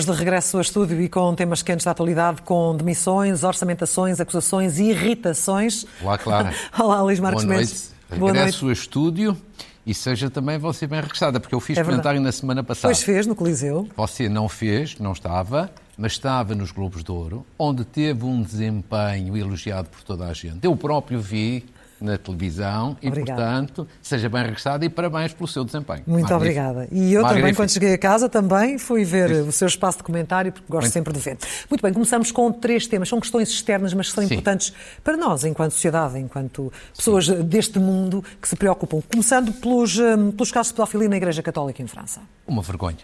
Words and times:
Hoje 0.00 0.10
de 0.10 0.16
regresso 0.16 0.56
ao 0.56 0.62
estúdio 0.62 0.98
e 1.02 1.10
com 1.10 1.34
temas 1.34 1.62
quentes 1.62 1.84
da 1.84 1.90
atualidade, 1.90 2.40
com 2.40 2.74
demissões, 2.74 3.44
orçamentações, 3.44 4.18
acusações 4.18 4.78
e 4.78 4.84
irritações. 4.84 5.84
Olá, 6.00 6.16
Clara. 6.16 6.54
Olá, 6.78 7.02
Luís 7.02 7.20
Marques 7.20 7.44
Boa 7.44 7.54
noite. 7.54 7.68
Mendes. 7.68 7.94
Boa 8.18 8.32
regresso 8.32 8.64
ao 8.64 8.72
estúdio 8.72 9.36
e 9.84 9.92
seja 9.92 10.30
também 10.30 10.56
você 10.56 10.86
bem 10.86 11.02
regressada, 11.02 11.38
porque 11.38 11.54
eu 11.54 11.60
fiz 11.60 11.76
É 11.76 11.84
comentário 11.84 12.18
na 12.18 12.32
semana 12.32 12.64
passada. 12.64 12.88
Pois 12.88 13.02
fez 13.02 13.26
no 13.26 13.34
Coliseu. 13.34 13.90
Você 13.94 14.26
não 14.26 14.48
fez, 14.48 14.98
não 14.98 15.12
estava, 15.12 15.70
mas 15.98 16.12
estava 16.12 16.54
nos 16.54 16.72
Globos 16.72 17.04
de 17.04 17.12
Ouro, 17.12 17.44
onde 17.58 17.84
teve 17.84 18.24
um 18.24 18.40
desempenho 18.40 19.36
elogiado 19.36 19.90
por 19.90 20.02
toda 20.02 20.24
a 20.24 20.32
gente. 20.32 20.60
Eu 20.62 20.74
próprio 20.76 21.20
vi 21.20 21.66
na 22.00 22.16
televisão 22.16 22.96
e, 23.02 23.08
Obrigada. 23.08 23.40
portanto, 23.42 23.88
seja 24.00 24.28
bem 24.28 24.42
regressada 24.42 24.84
e 24.84 24.88
parabéns 24.88 25.32
pelo 25.32 25.46
seu 25.46 25.64
desempenho. 25.64 26.02
Muito 26.06 26.22
Magnífico. 26.30 26.34
obrigada. 26.36 26.88
E 26.90 27.12
eu 27.12 27.22
também, 27.22 27.36
Magnífico. 27.36 27.56
quando 27.56 27.70
cheguei 27.70 27.94
a 27.94 27.98
casa, 27.98 28.28
também 28.28 28.78
fui 28.78 29.04
ver 29.04 29.30
o 29.30 29.52
seu 29.52 29.68
espaço 29.68 29.98
de 29.98 30.04
comentário, 30.04 30.52
porque 30.52 30.66
gosto 30.68 30.84
Muito. 30.84 30.92
sempre 30.92 31.12
de 31.12 31.18
ver. 31.20 31.38
Muito 31.68 31.82
bem, 31.82 31.92
começamos 31.92 32.32
com 32.32 32.50
três 32.52 32.86
temas. 32.86 33.08
São 33.08 33.20
questões 33.20 33.48
externas, 33.50 33.92
mas 33.92 34.08
que 34.08 34.14
são 34.14 34.26
Sim. 34.26 34.34
importantes 34.34 34.72
para 35.04 35.16
nós, 35.16 35.44
enquanto 35.44 35.72
sociedade, 35.72 36.18
enquanto 36.18 36.72
pessoas 36.96 37.28
deste 37.28 37.78
mundo 37.78 38.24
que 38.40 38.48
se 38.48 38.56
preocupam. 38.56 39.00
Começando 39.10 39.52
pelos, 39.52 39.98
hum, 39.98 40.30
pelos 40.32 40.50
casos 40.50 40.72
de 40.72 40.76
pedofilia 40.76 41.08
na 41.08 41.16
Igreja 41.16 41.42
Católica 41.42 41.82
em 41.82 41.86
França. 41.86 42.20
Uma 42.46 42.62
vergonha. 42.62 42.98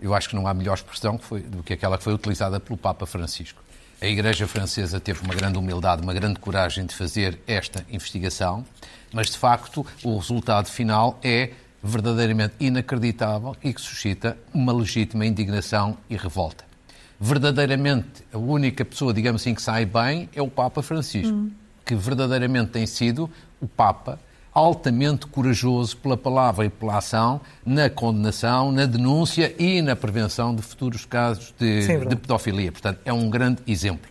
Eu 0.00 0.14
acho 0.14 0.28
que 0.28 0.34
não 0.34 0.46
há 0.46 0.54
melhor 0.54 0.74
expressão 0.74 1.16
que 1.16 1.24
foi, 1.24 1.40
do 1.40 1.62
que 1.62 1.72
aquela 1.72 1.96
que 1.96 2.04
foi 2.04 2.12
utilizada 2.12 2.58
pelo 2.58 2.76
Papa 2.76 3.06
Francisco. 3.06 3.62
A 4.02 4.06
Igreja 4.08 4.48
Francesa 4.48 4.98
teve 4.98 5.22
uma 5.22 5.32
grande 5.32 5.56
humildade, 5.56 6.02
uma 6.02 6.12
grande 6.12 6.40
coragem 6.40 6.84
de 6.84 6.92
fazer 6.92 7.38
esta 7.46 7.86
investigação, 7.88 8.66
mas 9.12 9.30
de 9.30 9.38
facto 9.38 9.86
o 10.02 10.16
resultado 10.16 10.66
final 10.66 11.20
é 11.22 11.50
verdadeiramente 11.80 12.54
inacreditável 12.58 13.54
e 13.62 13.72
que 13.72 13.80
suscita 13.80 14.36
uma 14.52 14.72
legítima 14.72 15.24
indignação 15.24 15.96
e 16.10 16.16
revolta. 16.16 16.64
Verdadeiramente, 17.20 18.24
a 18.32 18.38
única 18.38 18.84
pessoa, 18.84 19.14
digamos 19.14 19.40
assim, 19.40 19.54
que 19.54 19.62
sai 19.62 19.86
bem 19.86 20.28
é 20.34 20.42
o 20.42 20.48
Papa 20.48 20.82
Francisco, 20.82 21.48
que 21.86 21.94
verdadeiramente 21.94 22.72
tem 22.72 22.86
sido 22.88 23.30
o 23.60 23.68
Papa 23.68 24.18
altamente 24.54 25.26
corajoso 25.26 25.96
pela 25.96 26.16
palavra 26.16 26.66
e 26.66 26.68
pela 26.68 26.98
ação 26.98 27.40
na 27.64 27.88
condenação, 27.88 28.70
na 28.70 28.84
denúncia 28.84 29.54
e 29.58 29.80
na 29.80 29.96
prevenção 29.96 30.54
de 30.54 30.62
futuros 30.62 31.04
casos 31.04 31.54
de, 31.58 31.82
Sim, 31.82 31.92
é 31.92 32.04
de 32.04 32.16
pedofilia. 32.16 32.70
Portanto, 32.70 33.00
é 33.04 33.12
um 33.12 33.30
grande 33.30 33.62
exemplo. 33.66 34.10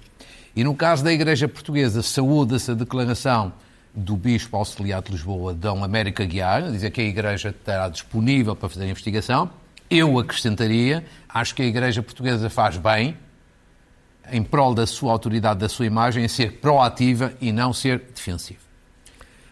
E 0.56 0.64
no 0.64 0.76
caso 0.76 1.04
da 1.04 1.14
Igreja 1.14 1.48
Portuguesa, 1.48 2.02
saúda-se 2.02 2.72
a 2.72 2.74
declaração 2.74 3.54
do 3.94 4.18
Bispo 4.18 4.58
Auxiliar 4.58 5.02
de 5.02 5.12
Lisboa, 5.12 5.54
Dom 5.54 5.84
América 5.84 6.26
Guiar, 6.26 6.64
a 6.64 6.70
dizer 6.70 6.92
que 6.92 7.02
a 7.02 7.04
Igreja 7.04 7.50
estará 7.50 7.88
disponível 7.88 8.56
para 8.56 8.68
fazer 8.68 8.86
a 8.86 8.90
investigação. 8.90 9.50
Eu 9.90 10.18
acrescentaria, 10.18 11.06
acho 11.30 11.54
que 11.54 11.62
a 11.62 11.66
Igreja 11.66 12.02
Portuguesa 12.02 12.50
faz 12.50 12.78
bem, 12.78 13.18
em 14.32 14.42
prol 14.42 14.74
da 14.74 14.88
sua 14.88 15.12
autoridade, 15.12 15.60
da 15.60 15.70
sua 15.70 15.86
imagem, 15.86 16.24
em 16.24 16.28
ser 16.28 16.54
proativa 16.54 17.34
e 17.42 17.52
não 17.52 17.74
ser 17.74 18.00
defensiva. 18.14 18.71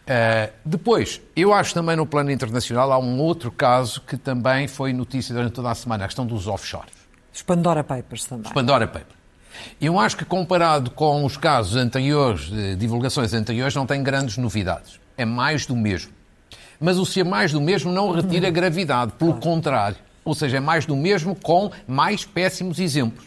Uh, 0.09 0.52
depois, 0.65 1.21
eu 1.35 1.53
acho 1.53 1.71
também 1.71 1.95
no 1.95 2.03
plano 2.03 2.31
internacional 2.31 2.91
há 2.91 2.97
um 2.97 3.19
outro 3.19 3.52
caso 3.52 4.02
que 4.02 4.17
também 4.17 4.67
foi 4.67 4.91
notícia 4.91 5.35
durante 5.35 5.53
toda 5.53 5.69
a 5.69 5.75
semana, 5.75 6.05
a 6.05 6.07
questão 6.07 6.25
dos 6.25 6.47
offshores. 6.47 6.91
Os 7.31 7.43
Pandora 7.43 7.83
Papers 7.83 8.25
também. 8.25 8.52
Pandora 8.52 8.87
Paper. 8.87 9.15
Eu 9.80 9.99
acho 9.99 10.17
que 10.17 10.25
comparado 10.25 10.89
com 10.91 11.23
os 11.23 11.37
casos 11.37 11.75
anteriores, 11.75 12.49
de 12.49 12.75
divulgações 12.75 13.33
anteriores, 13.35 13.75
não 13.75 13.85
tem 13.85 14.02
grandes 14.02 14.37
novidades. 14.37 14.99
É 15.15 15.25
mais 15.25 15.67
do 15.67 15.75
mesmo. 15.75 16.11
Mas 16.80 16.97
o 16.97 17.05
ser 17.05 17.23
mais 17.25 17.52
do 17.52 17.61
mesmo 17.61 17.92
não 17.92 18.11
retira 18.11 18.48
a 18.48 18.52
gravidade, 18.52 19.11
pelo 19.14 19.36
contrário. 19.36 19.98
Ou 20.25 20.33
seja, 20.33 20.58
é 20.58 20.59
mais 20.59 20.87
do 20.87 20.95
mesmo 20.95 21.36
com 21.36 21.71
mais 21.87 22.25
péssimos 22.25 22.80
exemplos 22.80 23.25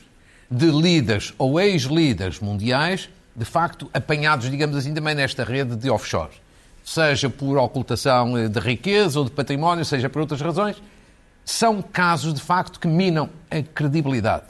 de 0.50 0.66
líderes 0.66 1.32
ou 1.38 1.58
ex-líderes 1.60 2.40
mundiais, 2.40 3.08
de 3.34 3.44
facto, 3.44 3.88
apanhados, 3.94 4.50
digamos 4.50 4.76
assim, 4.76 4.92
também 4.92 5.14
nesta 5.14 5.44
rede 5.44 5.76
de 5.76 5.88
offshore. 5.88 6.32
Seja 6.84 7.30
por 7.30 7.56
ocultação 7.58 8.36
eh, 8.36 8.48
de 8.48 8.58
riqueza 8.58 9.18
ou 9.18 9.24
de 9.24 9.30
património, 9.30 9.84
seja 9.84 10.08
por 10.10 10.20
outras 10.20 10.40
razões, 10.40 10.82
são 11.44 11.80
casos, 11.82 12.34
de 12.34 12.40
facto, 12.40 12.78
que 12.80 12.86
minam 12.88 13.28
a 13.50 13.62
credibilidade. 13.62 14.44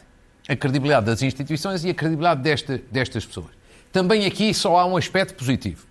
A 0.48 0.56
credibilidade 0.56 1.06
das 1.06 1.22
instituições 1.22 1.84
e 1.84 1.90
a 1.90 1.94
credibilidade 1.94 2.40
desta- 2.42 2.80
destas 2.90 3.24
pessoas. 3.24 3.50
Também 3.92 4.24
aqui 4.26 4.52
só 4.54 4.78
há 4.78 4.86
um 4.86 4.96
aspecto 4.96 5.34
positivo. 5.34 5.86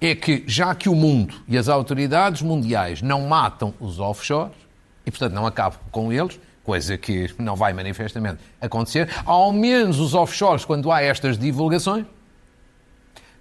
É 0.00 0.14
que, 0.14 0.42
já 0.46 0.74
que 0.74 0.88
o 0.88 0.94
mundo 0.94 1.34
e 1.46 1.56
as 1.56 1.68
autoridades 1.68 2.42
mundiais 2.42 3.00
não 3.02 3.22
matam 3.28 3.72
os 3.78 3.98
offshores, 4.00 4.52
e 5.04 5.10
portanto 5.10 5.32
não 5.34 5.46
acabam 5.46 5.78
com 5.90 6.12
eles, 6.12 6.38
coisa 6.64 6.98
que 6.98 7.32
não 7.38 7.54
vai 7.54 7.72
manifestamente 7.72 8.38
acontecer, 8.60 9.08
ao 9.24 9.52
menos 9.52 10.00
os 10.00 10.14
offshores, 10.14 10.64
quando 10.64 10.90
há 10.90 11.00
estas 11.02 11.38
divulgações, 11.38 12.04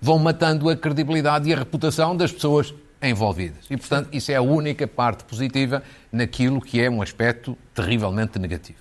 vão 0.05 0.19
matando 0.19 0.69
a 0.69 0.75
credibilidade 0.75 1.49
e 1.49 1.53
a 1.53 1.57
reputação 1.57 2.15
das 2.15 2.31
pessoas 2.31 2.71
envolvidas. 3.01 3.65
E, 3.71 3.75
portanto, 3.75 4.09
isso 4.13 4.31
é 4.31 4.35
a 4.35 4.41
única 4.41 4.85
parte 4.87 5.23
positiva 5.23 5.81
naquilo 6.11 6.61
que 6.61 6.79
é 6.79 6.87
um 6.87 7.01
aspecto 7.01 7.57
terrivelmente 7.73 8.37
negativo. 8.37 8.77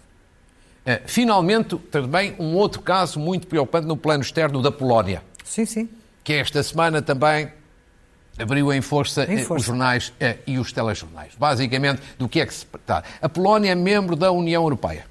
Eh, 0.85 1.01
Finalmente, 1.07 1.77
também 1.91 2.35
um 2.39 2.55
outro 2.55 2.83
caso 2.83 3.19
muito 3.19 3.47
preocupante 3.47 3.87
no 3.87 3.97
plano 3.97 4.23
externo 4.23 4.61
da 4.61 4.71
Polónia, 4.71 5.23
Sim, 5.43 5.65
sim. 5.65 5.89
que 6.23 6.35
esta 6.35 6.62
semana 6.62 7.01
também 7.01 7.49
abriu 8.39 8.71
em 8.71 8.83
força, 8.83 9.25
Em 9.25 9.37
eh, 9.39 9.45
força. 9.45 9.61
os 9.62 9.65
jornais 9.67 10.12
eh, 10.21 10.37
e 10.47 10.59
os 10.59 10.73
telejornais. 10.73 11.33
Basicamente, 11.39 12.03
do 12.19 12.29
que 12.29 12.39
é 12.39 12.45
que 12.47 12.53
se 12.53 12.67
trata? 12.85 13.09
A 13.23 13.29
Polónia 13.31 13.71
é 13.73 13.75
membro 13.75 14.15
da 14.15 14.31
União 14.31 14.62
Europeia. 14.62 15.06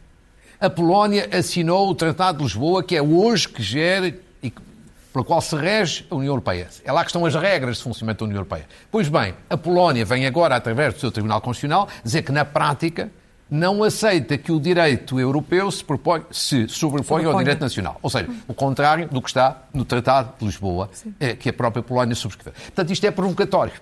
A 0.59 0.69
Polónia 0.69 1.27
assinou 1.35 1.89
o 1.89 1.95
Tratado 1.95 2.37
de 2.37 2.43
Lisboa, 2.43 2.83
que 2.83 2.95
é 2.95 3.01
hoje 3.01 3.49
que 3.49 3.63
gera 3.63 4.07
e 4.43 4.51
que- 4.51 4.72
pelo 5.13 5.23
qual 5.23 5.39
se 5.39 5.55
rege 5.55 6.05
a 6.09 6.15
União 6.15 6.31
Europeia. 6.31 6.67
É 6.83 6.91
lá 6.91 7.03
que 7.03 7.11
estão 7.11 7.23
as 7.23 7.35
regras 7.35 7.77
de 7.77 7.83
funcionamento 7.83 8.19
da 8.19 8.25
União 8.25 8.37
Europeia. 8.37 8.65
Pois 8.91 9.07
bem, 9.07 9.35
a 9.47 9.55
Polónia 9.55 10.03
vem 10.03 10.25
agora, 10.25 10.55
através 10.55 10.95
do 10.95 10.99
seu 10.99 11.11
Tribunal 11.11 11.39
Constitucional, 11.39 11.87
dizer 12.03 12.23
que, 12.23 12.31
na 12.31 12.43
prática, 12.43 13.11
não 13.49 13.83
aceita 13.83 14.35
que 14.35 14.51
o 14.51 14.59
direito 14.59 15.19
europeu 15.19 15.69
se, 15.69 15.83
propõe, 15.83 16.23
se 16.31 16.67
sobreponha 16.67 17.27
ao 17.27 17.37
direito 17.37 17.61
nacional. 17.61 17.99
Ou 18.01 18.09
seja, 18.09 18.27
o 18.47 18.53
contrário 18.53 19.07
do 19.07 19.21
que 19.21 19.29
está 19.29 19.63
no 19.71 19.85
Tratado 19.85 20.33
de 20.39 20.45
Lisboa, 20.45 20.89
eh, 21.19 21.35
que 21.35 21.49
a 21.49 21.53
própria 21.53 21.83
Polónia 21.83 22.15
subscreveu. 22.15 22.53
Portanto, 22.53 22.91
isto 22.91 23.05
é 23.05 23.11
provocatório. 23.11 23.73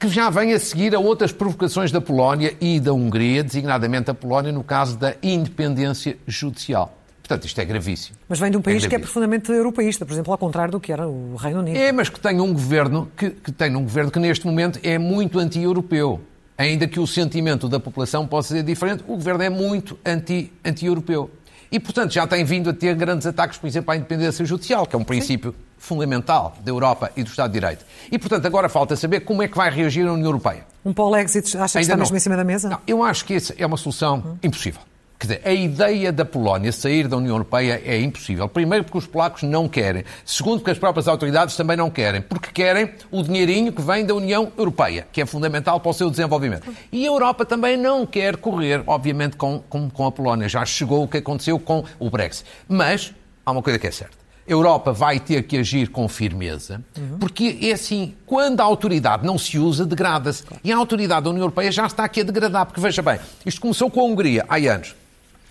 Que 0.00 0.08
já 0.08 0.30
vem 0.30 0.54
a 0.54 0.58
seguir 0.58 0.94
a 0.94 0.98
outras 0.98 1.32
provocações 1.32 1.92
da 1.92 2.00
Polónia 2.00 2.56
e 2.58 2.80
da 2.80 2.94
Hungria, 2.94 3.44
designadamente 3.44 4.10
a 4.10 4.14
Polónia, 4.14 4.50
no 4.50 4.64
caso 4.64 4.96
da 4.96 5.14
independência 5.22 6.16
judicial. 6.26 6.96
Portanto, 7.26 7.44
isto 7.44 7.60
é 7.60 7.64
gravíssimo. 7.64 8.16
Mas 8.28 8.38
vem 8.38 8.52
de 8.52 8.56
um 8.56 8.62
país 8.62 8.86
que 8.86 8.94
é 8.94 8.98
profundamente 9.00 9.50
europeísta, 9.50 10.06
por 10.06 10.12
exemplo, 10.12 10.30
ao 10.32 10.38
contrário 10.38 10.70
do 10.70 10.78
que 10.78 10.92
era 10.92 11.08
o 11.08 11.34
Reino 11.34 11.58
Unido. 11.58 11.76
É, 11.76 11.90
mas 11.90 12.08
que 12.08 12.20
tem 12.20 12.40
um 12.40 12.52
governo 12.52 13.10
que, 13.16 13.30
que 13.30 13.50
tem 13.50 13.74
um 13.74 13.82
governo 13.82 14.12
que 14.12 14.18
neste 14.20 14.46
momento 14.46 14.78
é 14.82 14.96
muito 14.96 15.38
anti-europeu. 15.40 16.20
Ainda 16.56 16.86
que 16.86 17.00
o 17.00 17.06
sentimento 17.06 17.68
da 17.68 17.80
população 17.80 18.26
possa 18.28 18.54
ser 18.54 18.62
diferente, 18.62 19.02
o 19.08 19.16
governo 19.16 19.42
é 19.42 19.50
muito 19.50 19.98
anti- 20.06 20.52
anti-europeu. 20.64 21.28
e, 21.70 21.80
portanto, 21.80 22.12
já 22.12 22.26
tem 22.28 22.44
vindo 22.44 22.70
a 22.70 22.72
ter 22.72 22.94
grandes 22.94 23.26
ataques, 23.26 23.58
por 23.58 23.66
exemplo, 23.66 23.90
à 23.90 23.96
independência 23.96 24.44
judicial, 24.44 24.86
que 24.86 24.94
é 24.94 24.98
um 24.98 25.02
princípio 25.04 25.52
fundamental 25.76 26.56
da 26.64 26.70
Europa 26.70 27.10
e 27.16 27.24
do 27.24 27.28
Estado 27.28 27.50
de 27.52 27.58
Direito. 27.60 27.84
E, 28.10 28.18
portanto, 28.20 28.46
agora 28.46 28.68
falta 28.68 28.94
saber 28.94 29.20
como 29.20 29.42
é 29.42 29.48
que 29.48 29.56
vai 29.56 29.68
reagir 29.68 30.06
a 30.06 30.12
União 30.12 30.26
Europeia. 30.28 30.64
Um 30.84 30.92
Paulo 30.92 31.16
Exit 31.16 31.56
acha 31.58 31.78
que 31.78 31.82
está 31.82 31.94
não. 31.96 32.02
mesmo 32.04 32.16
em 32.16 32.20
cima 32.20 32.36
da 32.36 32.44
mesa? 32.44 32.68
Não, 32.68 32.78
eu 32.86 33.02
acho 33.02 33.24
que 33.24 33.34
essa 33.34 33.52
é 33.58 33.66
uma 33.66 33.76
solução 33.76 34.38
impossível. 34.44 34.80
Quer 35.18 35.26
dizer, 35.26 35.42
a 35.44 35.52
ideia 35.52 36.12
da 36.12 36.24
Polónia 36.24 36.70
sair 36.70 37.08
da 37.08 37.16
União 37.16 37.34
Europeia 37.34 37.80
é 37.84 37.98
impossível. 38.00 38.48
Primeiro, 38.48 38.84
porque 38.84 38.98
os 38.98 39.06
polacos 39.06 39.42
não 39.42 39.66
querem. 39.66 40.04
Segundo, 40.24 40.58
porque 40.58 40.72
as 40.72 40.78
próprias 40.78 41.08
autoridades 41.08 41.56
também 41.56 41.76
não 41.76 41.90
querem. 41.90 42.20
Porque 42.20 42.50
querem 42.52 42.90
o 43.10 43.22
dinheirinho 43.22 43.72
que 43.72 43.80
vem 43.80 44.04
da 44.04 44.14
União 44.14 44.52
Europeia, 44.58 45.06
que 45.10 45.22
é 45.22 45.26
fundamental 45.26 45.80
para 45.80 45.90
o 45.90 45.94
seu 45.94 46.10
desenvolvimento. 46.10 46.70
E 46.92 47.04
a 47.04 47.06
Europa 47.08 47.46
também 47.46 47.76
não 47.78 48.04
quer 48.04 48.36
correr, 48.36 48.82
obviamente, 48.86 49.36
com, 49.36 49.62
com, 49.68 49.88
com 49.88 50.06
a 50.06 50.12
Polónia. 50.12 50.48
Já 50.48 50.64
chegou 50.66 51.04
o 51.04 51.08
que 51.08 51.16
aconteceu 51.18 51.58
com 51.58 51.82
o 51.98 52.10
Brexit. 52.10 52.44
Mas 52.68 53.14
há 53.44 53.52
uma 53.52 53.62
coisa 53.62 53.78
que 53.78 53.86
é 53.86 53.90
certa. 53.90 54.26
A 54.46 54.52
Europa 54.52 54.92
vai 54.92 55.18
ter 55.18 55.42
que 55.42 55.56
agir 55.56 55.88
com 55.88 56.08
firmeza, 56.08 56.80
porque 57.18 57.58
é 57.62 57.72
assim, 57.72 58.14
quando 58.24 58.60
a 58.60 58.64
autoridade 58.64 59.26
não 59.26 59.36
se 59.36 59.58
usa, 59.58 59.84
degrada-se. 59.84 60.44
E 60.62 60.70
a 60.70 60.76
autoridade 60.76 61.24
da 61.24 61.30
União 61.30 61.42
Europeia 61.42 61.72
já 61.72 61.84
está 61.84 62.04
aqui 62.04 62.20
a 62.20 62.24
degradar, 62.24 62.64
porque 62.64 62.80
veja 62.80 63.02
bem, 63.02 63.18
isto 63.44 63.60
começou 63.60 63.90
com 63.90 64.00
a 64.00 64.04
Hungria 64.04 64.44
há 64.48 64.54
anos. 64.56 64.94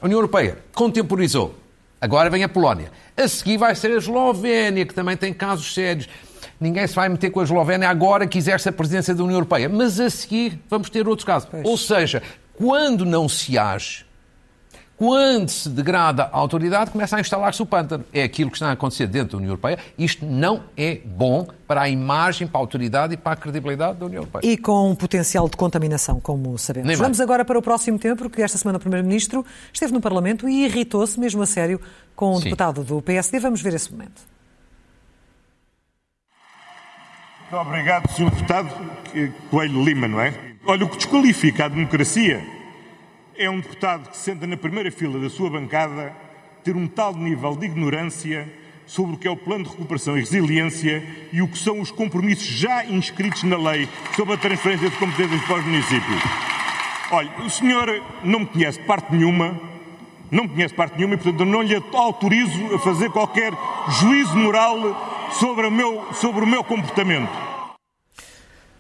A 0.01 0.05
União 0.05 0.17
Europeia 0.17 0.57
contemporizou. 0.73 1.55
Agora 1.99 2.29
vem 2.29 2.43
a 2.43 2.49
Polónia. 2.49 2.91
A 3.15 3.27
seguir 3.27 3.57
vai 3.57 3.75
ser 3.75 3.91
a 3.91 3.97
Eslovénia, 3.97 4.85
que 4.85 4.93
também 4.93 5.15
tem 5.15 5.33
casos 5.33 5.73
sérios. 5.73 6.07
Ninguém 6.59 6.85
se 6.85 6.95
vai 6.95 7.09
meter 7.09 7.29
com 7.31 7.39
a 7.39 7.43
Eslovénia 7.43 7.89
agora 7.89 8.27
que 8.27 8.37
exerce 8.37 8.69
a 8.69 8.71
presidência 8.71 9.15
da 9.15 9.23
União 9.23 9.37
Europeia. 9.37 9.69
Mas 9.69 9.99
a 9.99 10.09
seguir 10.09 10.59
vamos 10.69 10.89
ter 10.89 11.07
outros 11.07 11.25
casos. 11.25 11.47
Pois. 11.49 11.65
Ou 11.65 11.77
seja, 11.77 12.21
quando 12.53 13.05
não 13.05 13.27
se 13.27 13.57
age, 13.57 14.05
Quando 14.97 15.49
se 15.49 15.67
degrada 15.67 16.23
a 16.23 16.37
autoridade, 16.37 16.89
começa 16.89 17.17
a 17.17 17.19
instalar-se 17.19 17.61
o 17.61 17.65
pântano. 17.65 18.05
É 18.13 18.23
aquilo 18.23 18.49
que 18.49 18.55
está 18.55 18.69
a 18.69 18.71
acontecer 18.71 19.07
dentro 19.07 19.31
da 19.31 19.37
União 19.37 19.49
Europeia. 19.49 19.77
Isto 19.97 20.25
não 20.25 20.63
é 20.77 21.01
bom 21.03 21.47
para 21.67 21.81
a 21.81 21.89
imagem, 21.89 22.47
para 22.47 22.59
a 22.59 22.61
autoridade 22.61 23.13
e 23.13 23.17
para 23.17 23.33
a 23.33 23.35
credibilidade 23.35 23.99
da 23.99 24.05
União 24.05 24.21
Europeia. 24.21 24.49
E 24.49 24.55
com 24.57 24.91
um 24.91 24.95
potencial 24.95 25.49
de 25.49 25.57
contaminação, 25.57 26.21
como 26.21 26.57
sabemos. 26.57 26.87
Nem 26.87 26.95
Vamos 26.95 27.17
mais. 27.17 27.21
agora 27.21 27.43
para 27.43 27.59
o 27.59 27.61
próximo 27.61 27.99
tema, 27.99 28.15
porque 28.15 28.41
esta 28.41 28.57
semana 28.57 28.77
o 28.77 28.79
Primeiro-Ministro 28.79 29.45
esteve 29.73 29.91
no 29.91 29.99
Parlamento 29.99 30.47
e 30.47 30.63
irritou-se 30.63 31.19
mesmo 31.19 31.41
a 31.41 31.45
sério 31.45 31.81
com 32.15 32.31
o 32.31 32.37
Sim. 32.37 32.45
deputado 32.45 32.81
do 32.81 33.01
PSD. 33.01 33.39
Vamos 33.39 33.61
ver 33.61 33.73
esse 33.73 33.91
momento. 33.91 34.21
Muito 37.51 37.67
obrigado, 37.67 38.09
Sr. 38.11 38.29
Deputado 38.31 38.69
Coelho 39.51 39.83
Lima, 39.83 40.07
não 40.07 40.21
é? 40.21 40.33
Olha, 40.65 40.85
o 40.85 40.89
que 40.89 40.97
desqualifica 40.97 41.65
a 41.65 41.67
democracia 41.67 42.54
é 43.37 43.49
um 43.49 43.59
deputado 43.59 44.09
que 44.09 44.17
se 44.17 44.23
senta 44.23 44.47
na 44.47 44.57
primeira 44.57 44.91
fila 44.91 45.19
da 45.19 45.29
sua 45.29 45.49
bancada 45.49 46.15
ter 46.63 46.75
um 46.75 46.87
tal 46.87 47.13
nível 47.13 47.55
de 47.55 47.65
ignorância 47.65 48.51
sobre 48.85 49.15
o 49.15 49.17
que 49.17 49.27
é 49.27 49.31
o 49.31 49.37
Plano 49.37 49.63
de 49.63 49.71
Recuperação 49.71 50.17
e 50.17 50.21
Resiliência 50.21 51.03
e 51.31 51.41
o 51.41 51.47
que 51.47 51.57
são 51.57 51.79
os 51.79 51.91
compromissos 51.91 52.45
já 52.45 52.85
inscritos 52.85 53.43
na 53.43 53.57
lei 53.57 53.87
sobre 54.15 54.35
a 54.35 54.37
transferência 54.37 54.89
de 54.89 54.97
competências 54.97 55.41
para 55.43 55.57
os 55.57 55.65
municípios. 55.65 56.21
Olha, 57.11 57.31
o 57.45 57.49
senhor 57.49 58.03
não 58.23 58.39
me 58.39 58.45
conhece 58.45 58.79
parte 58.79 59.13
nenhuma, 59.13 59.59
não 60.31 60.43
me 60.43 60.49
conhece 60.49 60.73
parte 60.73 60.95
nenhuma 60.95 61.15
e, 61.15 61.17
portanto, 61.17 61.45
não 61.45 61.61
lhe 61.61 61.75
autorizo 61.93 62.75
a 62.75 62.79
fazer 62.79 63.11
qualquer 63.11 63.53
juízo 63.99 64.35
moral 64.37 65.29
sobre 65.33 65.67
o 65.67 65.71
meu, 65.71 66.05
sobre 66.13 66.43
o 66.43 66.47
meu 66.47 66.63
comportamento. 66.63 67.54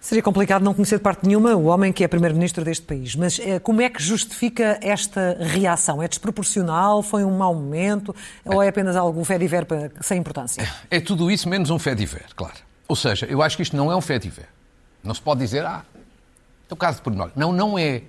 Seria 0.05 0.21
complicado 0.21 0.61
não 0.61 0.71
conhecer 0.71 0.97
de 0.97 1.01
parte 1.01 1.25
nenhuma 1.25 1.55
o 1.55 1.65
homem 1.65 1.91
que 1.91 2.03
é 2.03 2.07
Primeiro-Ministro 2.07 2.63
deste 2.63 2.85
país. 2.85 3.15
Mas 3.15 3.39
eh, 3.39 3.57
como 3.57 3.81
é 3.81 3.89
que 3.89 3.99
justifica 3.99 4.77
esta 4.79 5.35
reação? 5.39 5.99
É 5.99 6.07
desproporcional? 6.07 7.01
Foi 7.01 7.23
um 7.23 7.35
mau 7.35 7.55
momento? 7.55 8.15
Ou 8.45 8.61
é 8.61 8.67
apenas 8.67 8.95
algum 8.95 9.25
fé 9.25 9.39
diver 9.39 9.65
para- 9.65 9.89
sem 10.01 10.19
importância? 10.19 10.63
É 10.91 10.99
tudo 10.99 11.31
isso 11.31 11.49
menos 11.49 11.71
um 11.71 11.79
fé 11.79 11.95
diver, 11.95 12.25
claro. 12.35 12.53
Ou 12.87 12.95
seja, 12.95 13.25
eu 13.25 13.41
acho 13.41 13.57
que 13.57 13.63
isto 13.63 13.75
não 13.75 13.91
é 13.91 13.95
um 13.95 13.99
fé 14.01 14.19
diver. 14.19 14.47
Não 15.03 15.11
se 15.11 15.19
pode 15.19 15.39
dizer, 15.39 15.65
ah, 15.65 15.83
é 16.69 16.71
o 16.75 16.77
caso 16.77 16.97
de 16.97 17.01
pormenor. 17.01 17.31
Não, 17.35 17.51
não 17.51 17.79
é. 17.79 18.03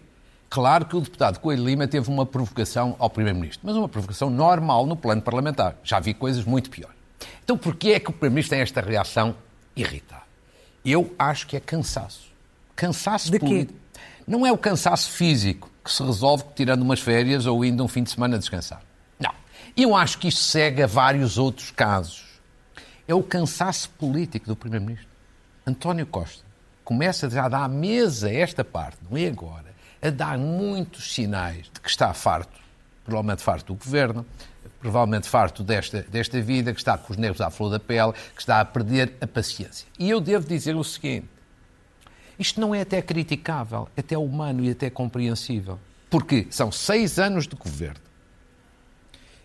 Claro 0.51 0.85
que 0.85 0.97
o 0.97 1.01
deputado 1.01 1.41
Coelho 1.41 1.65
Lima 1.65 1.89
teve 1.89 2.11
uma 2.11 2.27
provocação 2.27 2.95
ao 2.99 3.09
Primeiro-Ministro, 3.09 3.63
mas 3.67 3.75
uma 3.75 3.89
provocação 3.89 4.29
normal 4.29 4.85
no 4.85 4.97
plano 4.97 5.23
parlamentar. 5.23 5.77
Já 5.83 5.99
vi 5.99 6.13
coisas 6.13 6.45
muito 6.45 6.69
piores. 6.69 6.95
Então, 7.43 7.57
porquê 7.57 7.93
é 7.93 8.01
que 8.01 8.11
o 8.11 8.13
Primeiro-Ministro 8.13 8.51
tem 8.55 8.61
esta 8.61 8.83
reação 8.83 9.35
irritada? 9.75 10.26
Eu 10.87 11.13
acho 11.19 11.49
que 11.49 11.57
é 11.57 11.61
cansaço. 11.61 12.31
Cansaço 12.77 13.31
De 13.31 13.41
quê? 13.41 13.45
político. 13.45 13.79
Não 14.25 14.47
é 14.47 14.53
o 14.53 14.59
cansaço 14.59 15.11
físico 15.11 15.69
que 15.85 15.91
se 15.91 16.01
resolve 16.03 16.45
tirando 16.55 16.83
umas 16.83 17.01
férias 17.01 17.45
ou 17.45 17.65
indo 17.65 17.83
um 17.83 17.89
fim 17.89 18.05
de 18.05 18.11
semana 18.11 18.39
descansar. 18.39 18.83
Não. 19.19 19.33
Eu 19.77 19.97
acho 19.97 20.19
que 20.19 20.29
isto 20.29 20.41
segue 20.41 20.83
a 20.83 20.87
vários 20.87 21.39
outros 21.39 21.73
casos. 21.73 22.25
É 23.09 23.15
o 23.15 23.23
cansaço 23.23 23.91
político 23.91 24.47
do 24.47 24.55
Primeiro-Ministro. 24.55 25.09
António 25.67 26.07
Costa 26.07 26.45
começa 26.85 27.29
já 27.29 27.47
a 27.47 27.49
dar 27.49 27.65
à 27.65 27.69
mesa 27.69 28.33
esta 28.33 28.65
parte, 28.65 28.99
não 29.11 29.19
é 29.19 29.27
agora, 29.27 29.75
a 30.01 30.09
dar 30.09 30.39
muitos 30.39 31.13
sinais 31.15 31.69
de 31.73 31.81
que 31.81 31.91
está 31.91 32.15
farto, 32.15 32.61
provavelmente 33.05 33.43
farto 33.43 33.75
do 33.75 33.75
governo, 33.75 34.25
provavelmente 34.81 35.29
farto 35.29 35.63
desta, 35.63 36.03
desta 36.03 36.41
vida, 36.41 36.73
que 36.73 36.81
está 36.81 36.97
com 36.97 37.13
os 37.13 37.19
nervos 37.19 37.41
à 37.41 37.51
flor 37.51 37.71
da 37.71 37.81
pele, 37.81 38.13
que 38.35 38.41
está 38.41 38.61
a 38.61 38.65
perder 38.65 39.15
a 39.21 39.27
paciência. 39.27 39.87
E 39.99 40.09
eu 40.11 40.21
devo 40.21 40.47
dizer 40.47 40.77
o 40.77 40.85
seguinte: 40.85 41.27
isto 42.39 42.61
não 42.61 42.75
é 42.75 42.83
até 42.83 43.01
criticável, 43.01 43.89
é 43.97 44.01
até 44.01 44.17
humano 44.17 44.65
e 44.65 44.71
até 44.71 44.91
compreensível. 44.91 45.79
Porque 46.11 46.47
são 46.51 46.71
seis 46.71 47.19
anos 47.19 47.47
de 47.47 47.57
governo. 47.57 48.07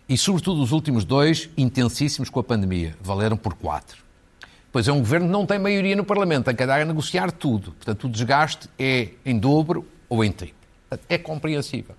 E, 0.08 0.18
sobretudo, 0.18 0.62
os 0.62 0.72
últimos 0.72 1.04
dois, 1.04 1.48
intensíssimos 1.56 2.28
com 2.28 2.38
a 2.38 2.44
pandemia, 2.44 2.94
valeram 3.00 3.36
por 3.36 3.54
quatro. 3.54 4.02
Pois 4.70 4.88
é 4.88 4.92
um 4.92 4.98
governo 4.98 5.26
que 5.26 5.32
não 5.32 5.46
tem 5.46 5.58
maioria 5.58 5.94
no 5.96 6.04
Parlamento, 6.04 6.46
tem 6.46 6.54
que 6.54 6.62
andar 6.62 6.80
a 6.80 6.84
negociar 6.84 7.30
tudo. 7.30 7.72
Portanto, 7.72 8.04
o 8.04 8.10
desgaste 8.10 8.68
é 8.78 9.10
em 9.24 9.38
dobro 9.38 9.86
ou 10.08 10.24
em 10.24 10.32
triplo. 10.32 10.56
É 11.08 11.16
compreensível. 11.16 11.94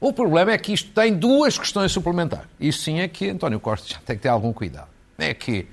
O 0.00 0.12
problema 0.12 0.52
é 0.52 0.58
que 0.58 0.72
isto 0.72 0.90
tem 0.92 1.12
duas 1.12 1.58
questões 1.58 1.90
suplementares. 1.90 2.46
Isso 2.60 2.82
sim 2.82 3.00
é 3.00 3.08
que 3.08 3.28
António 3.28 3.58
Costa 3.58 3.88
já 3.88 3.98
tem 3.98 4.16
que 4.16 4.22
ter 4.22 4.28
algum 4.28 4.52
cuidado. 4.52 4.88
É 5.18 5.34
que 5.34 5.66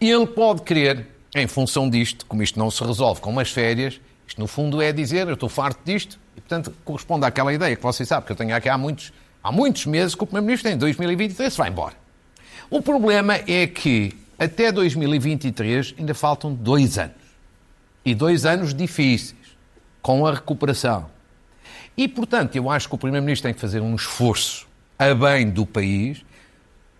ele 0.00 0.26
pode 0.26 0.62
querer, 0.62 1.06
em 1.34 1.46
função 1.48 1.90
disto, 1.90 2.24
como 2.26 2.42
isto 2.42 2.58
não 2.58 2.70
se 2.70 2.84
resolve 2.84 3.20
com 3.20 3.30
umas 3.30 3.50
férias, 3.50 4.00
isto 4.26 4.40
no 4.40 4.46
fundo 4.46 4.80
é 4.80 4.92
dizer 4.92 5.26
eu 5.26 5.34
estou 5.34 5.48
farto 5.48 5.80
disto 5.84 6.20
e, 6.36 6.40
portanto, 6.40 6.72
corresponde 6.84 7.26
àquela 7.26 7.52
ideia 7.52 7.74
que 7.74 7.82
vocês 7.82 8.08
sabem, 8.08 8.26
que 8.26 8.32
eu 8.32 8.36
tenho 8.36 8.54
aqui 8.54 8.68
há 8.68 8.78
muitos, 8.78 9.12
há 9.42 9.50
muitos 9.50 9.86
meses 9.86 10.14
que 10.14 10.22
o 10.22 10.26
Primeiro-Ministro 10.26 10.70
em 10.70 10.78
2023 10.78 11.52
se 11.52 11.58
vai 11.58 11.68
embora. 11.68 11.94
O 12.70 12.80
problema 12.80 13.34
é 13.46 13.66
que 13.66 14.16
até 14.38 14.70
2023 14.70 15.94
ainda 15.98 16.14
faltam 16.14 16.54
dois 16.54 16.98
anos. 16.98 17.16
E 18.04 18.14
dois 18.14 18.44
anos 18.44 18.74
difíceis, 18.74 19.34
com 20.02 20.26
a 20.26 20.34
recuperação. 20.34 21.13
E, 21.96 22.08
portanto, 22.08 22.56
eu 22.56 22.68
acho 22.68 22.88
que 22.88 22.94
o 22.94 22.98
Primeiro-Ministro 22.98 23.48
tem 23.48 23.54
que 23.54 23.60
fazer 23.60 23.80
um 23.80 23.94
esforço 23.94 24.66
a 24.98 25.14
bem 25.14 25.50
do 25.50 25.64
país, 25.64 26.24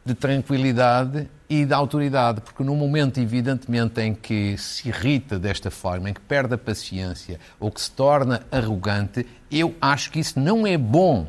de 0.05 0.15
tranquilidade 0.15 1.29
e 1.49 1.65
de 1.65 1.73
autoridade, 1.73 2.41
porque 2.41 2.63
no 2.63 2.77
momento, 2.77 3.19
evidentemente, 3.19 4.01
em 4.01 4.15
que 4.15 4.57
se 4.59 4.89
irrita 4.89 5.39
desta 5.39 5.71
forma, 5.71 6.11
em 6.11 6.13
que 6.13 6.21
perde 6.21 6.55
a 6.55 6.59
paciência 6.59 7.41
ou 7.59 7.71
que 7.71 7.81
se 7.81 7.91
torna 7.91 8.43
arrogante, 8.53 9.27
eu 9.51 9.75
acho 9.81 10.11
que 10.11 10.21
isso 10.21 10.39
não 10.39 10.67
é 10.67 10.77
bom 10.77 11.27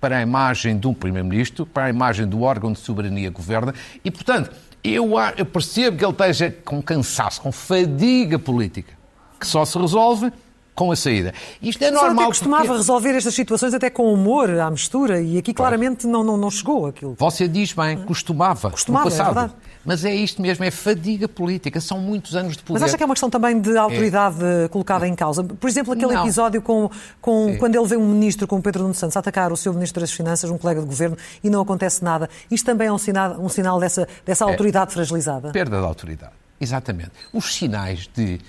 para 0.00 0.18
a 0.18 0.22
imagem 0.22 0.78
de 0.78 0.86
um 0.86 0.92
Primeiro-Ministro, 0.92 1.64
para 1.64 1.84
a 1.84 1.90
imagem 1.90 2.26
do 2.26 2.42
órgão 2.42 2.72
de 2.72 2.78
soberania 2.78 3.30
que 3.30 3.36
governa, 3.36 3.74
e, 4.04 4.10
portanto, 4.10 4.50
eu, 4.82 5.12
eu 5.36 5.46
percebo 5.46 5.96
que 5.96 6.04
ele 6.04 6.12
esteja 6.12 6.50
com 6.64 6.82
cansaço, 6.82 7.40
com 7.40 7.50
fadiga 7.50 8.38
política, 8.38 8.92
que 9.40 9.46
só 9.46 9.64
se 9.64 9.78
resolve 9.78 10.32
com 10.76 10.92
a 10.92 10.96
saída. 10.96 11.32
Isto 11.60 11.82
é 11.82 11.88
Só 11.90 11.96
até 11.96 12.06
normal. 12.06 12.26
costumava 12.26 12.64
porque- 12.66 12.78
resolver 12.78 13.10
estas 13.16 13.34
situações 13.34 13.72
até 13.74 13.88
com 13.90 14.12
humor, 14.12 14.50
à 14.60 14.70
mistura, 14.70 15.20
e 15.22 15.38
aqui 15.38 15.52
claramente 15.54 16.06
não, 16.06 16.22
não, 16.22 16.36
não 16.36 16.50
chegou 16.50 16.86
aquilo. 16.86 17.16
Você 17.18 17.48
diz 17.48 17.72
bem, 17.72 17.96
costumava, 18.04 18.70
Costumava, 18.70 19.06
no 19.08 19.14
é 19.14 19.16
passado. 19.16 19.34
verdade. 19.34 19.54
Mas 19.86 20.04
é 20.04 20.14
isto 20.14 20.42
mesmo, 20.42 20.64
é 20.64 20.70
fadiga 20.70 21.26
política. 21.28 21.80
São 21.80 21.98
muitos 21.98 22.34
anos 22.36 22.56
de 22.56 22.62
poder. 22.62 22.80
Mas 22.80 22.88
acha 22.88 22.96
que 22.96 23.02
é 23.02 23.06
uma 23.06 23.14
questão 23.14 23.30
também 23.30 23.58
de 23.60 23.76
autoridade 23.76 24.36
eh, 24.42 24.68
colocada 24.68 25.06
em 25.08 25.14
causa? 25.14 25.44
Por 25.44 25.70
exemplo, 25.70 25.92
aquele 25.94 26.12
Não. 26.12 26.22
episódio 26.24 26.60
com, 26.60 26.90
com 27.20 27.52
Sim. 27.52 27.58
quando 27.58 27.76
ele 27.76 27.86
vê 27.86 27.96
um 27.96 28.06
ministro 28.06 28.46
como 28.48 28.60
Pedro 28.60 28.82
Nuno 28.82 28.94
Santos 28.94 29.16
atacar 29.16 29.52
o 29.52 29.56
seu 29.56 29.72
ministro 29.72 30.00
das 30.00 30.10
Finanças, 30.12 30.50
um 30.50 30.58
colega 30.58 30.80
de 30.80 30.86
governo, 30.86 31.16
e 31.42 31.48
não 31.48 31.60
acontece 31.62 32.02
nada. 32.04 32.28
Isto 32.50 32.66
também 32.66 32.88
é 32.88 32.92
um 32.92 32.98
sinal, 32.98 33.40
um 33.40 33.48
sinal 33.48 33.78
dessa, 33.80 34.06
dessa 34.26 34.44
autoridade 34.44 34.92
fragilizada? 34.92 35.52
Perda 35.52 35.78
de 35.78 35.84
autoridade. 35.86 36.32
Exatamente. 36.60 37.12
Os 37.32 37.54
sinais 37.54 38.10
de 38.12 38.40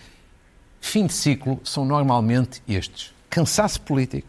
fim 0.87 1.05
de 1.05 1.13
ciclo 1.13 1.59
são 1.63 1.85
normalmente 1.85 2.61
estes: 2.67 3.13
cansaço 3.29 3.81
político, 3.81 4.27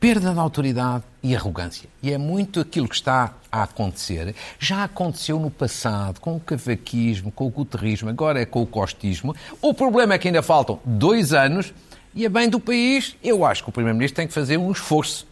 perda 0.00 0.32
de 0.32 0.38
autoridade 0.38 1.04
e 1.22 1.34
arrogância. 1.34 1.88
E 2.02 2.12
é 2.12 2.16
muito 2.16 2.60
aquilo 2.60 2.88
que 2.88 2.94
está 2.94 3.34
a 3.50 3.64
acontecer. 3.64 4.34
Já 4.58 4.84
aconteceu 4.84 5.38
no 5.40 5.50
passado, 5.50 6.20
com 6.20 6.36
o 6.36 6.40
cavaquismo, 6.40 7.32
com 7.32 7.46
o 7.46 7.50
guterrismo, 7.50 8.08
agora 8.08 8.40
é 8.40 8.46
com 8.46 8.62
o 8.62 8.66
costismo. 8.66 9.34
O 9.60 9.74
problema 9.74 10.14
é 10.14 10.18
que 10.18 10.28
ainda 10.28 10.42
faltam 10.42 10.80
dois 10.84 11.32
anos 11.32 11.74
e, 12.14 12.24
a 12.24 12.30
bem 12.30 12.48
do 12.48 12.60
país, 12.60 13.16
eu 13.22 13.44
acho 13.44 13.64
que 13.64 13.68
o 13.68 13.72
Primeiro-Ministro 13.72 14.16
tem 14.16 14.26
que 14.26 14.34
fazer 14.34 14.56
um 14.56 14.70
esforço 14.70 15.26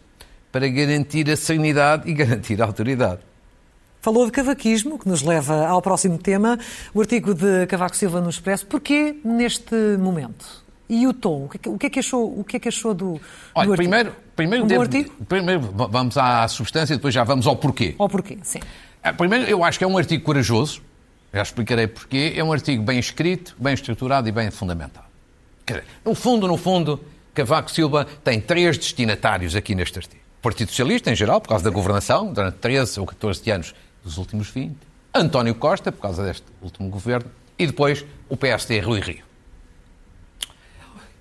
para 0.51 0.67
garantir 0.67 1.29
a 1.29 1.37
sanidade 1.37 2.09
e 2.09 2.13
garantir 2.13 2.61
a 2.61 2.65
autoridade. 2.65 3.26
Falou 4.07 4.25
de 4.25 4.31
cavaquismo, 4.31 4.97
que 4.97 5.05
nos 5.05 5.21
leva 5.21 5.67
ao 5.67 5.81
próximo 5.81 6.17
tema, 6.17 6.57
o 6.93 7.01
artigo 7.01 7.33
de 7.33 7.67
Cavaco 7.67 7.93
Silva 7.93 8.21
no 8.21 8.29
Expresso. 8.29 8.65
Porquê 8.65 9.17
neste 9.21 9.75
momento? 9.99 10.63
E 10.87 11.05
o 11.05 11.11
tom? 11.13 11.43
O 11.43 11.77
que 11.77 11.87
é 11.87 11.89
que, 11.89 11.99
é 11.99 12.01
achou, 12.01 12.39
o 12.39 12.41
que 12.45 12.55
é 12.55 12.59
que 12.61 12.69
achou 12.69 12.93
do, 12.93 13.15
do 13.15 13.21
Olha, 13.53 13.71
artigo? 13.71 13.75
primeiro, 13.75 14.15
primeiro, 14.33 14.63
Um 14.63 14.67
devo- 14.67 15.11
primeiro 15.27 15.59
va- 15.59 15.87
vamos 15.87 16.17
à 16.17 16.47
substância 16.47 16.93
e 16.93 16.95
depois 16.95 17.13
já 17.13 17.25
vamos 17.25 17.45
ao 17.45 17.57
porquê. 17.57 17.95
Ou 17.97 18.07
porquê? 18.07 18.37
Sim. 18.43 18.59
Ah, 19.03 19.11
Primeiro, 19.11 19.43
eu 19.43 19.61
acho 19.61 19.77
que 19.77 19.83
é 19.83 19.87
um 19.87 19.97
artigo 19.97 20.23
corajoso, 20.23 20.81
já 21.33 21.41
explicarei 21.41 21.87
porquê. 21.87 22.31
É 22.37 22.41
um 22.41 22.53
artigo 22.53 22.81
bem 22.83 22.99
escrito, 22.99 23.57
bem 23.59 23.73
estruturado 23.73 24.29
e 24.29 24.31
bem 24.31 24.49
fundamentado. 24.49 25.05
Dizer, 25.67 25.83
no 26.05 26.15
fundo, 26.15 26.47
no 26.47 26.55
fundo, 26.55 26.97
Cavaco 27.33 27.69
Silva 27.69 28.07
tem 28.23 28.39
três 28.39 28.77
destinatários 28.77 29.53
aqui 29.53 29.75
neste 29.75 29.99
artigo. 29.99 30.21
O 30.39 30.43
Partido 30.43 30.69
Socialista, 30.69 31.11
em 31.11 31.15
geral, 31.15 31.41
por 31.41 31.49
causa 31.49 31.65
da 31.65 31.69
governação, 31.71 32.31
durante 32.31 32.55
13 32.59 33.01
ou 33.01 33.05
14 33.05 33.51
anos 33.51 33.75
dos 34.07 34.17
últimos 34.17 34.49
20. 34.49 34.75
António 35.13 35.55
Costa, 35.55 35.91
por 35.91 36.01
causa 36.01 36.23
deste 36.23 36.45
último 36.61 36.89
governo. 36.89 37.29
E 37.59 37.67
depois 37.67 38.05
o 38.29 38.37
PSD, 38.37 38.79
Rui 38.79 38.99
Rio. 38.99 39.27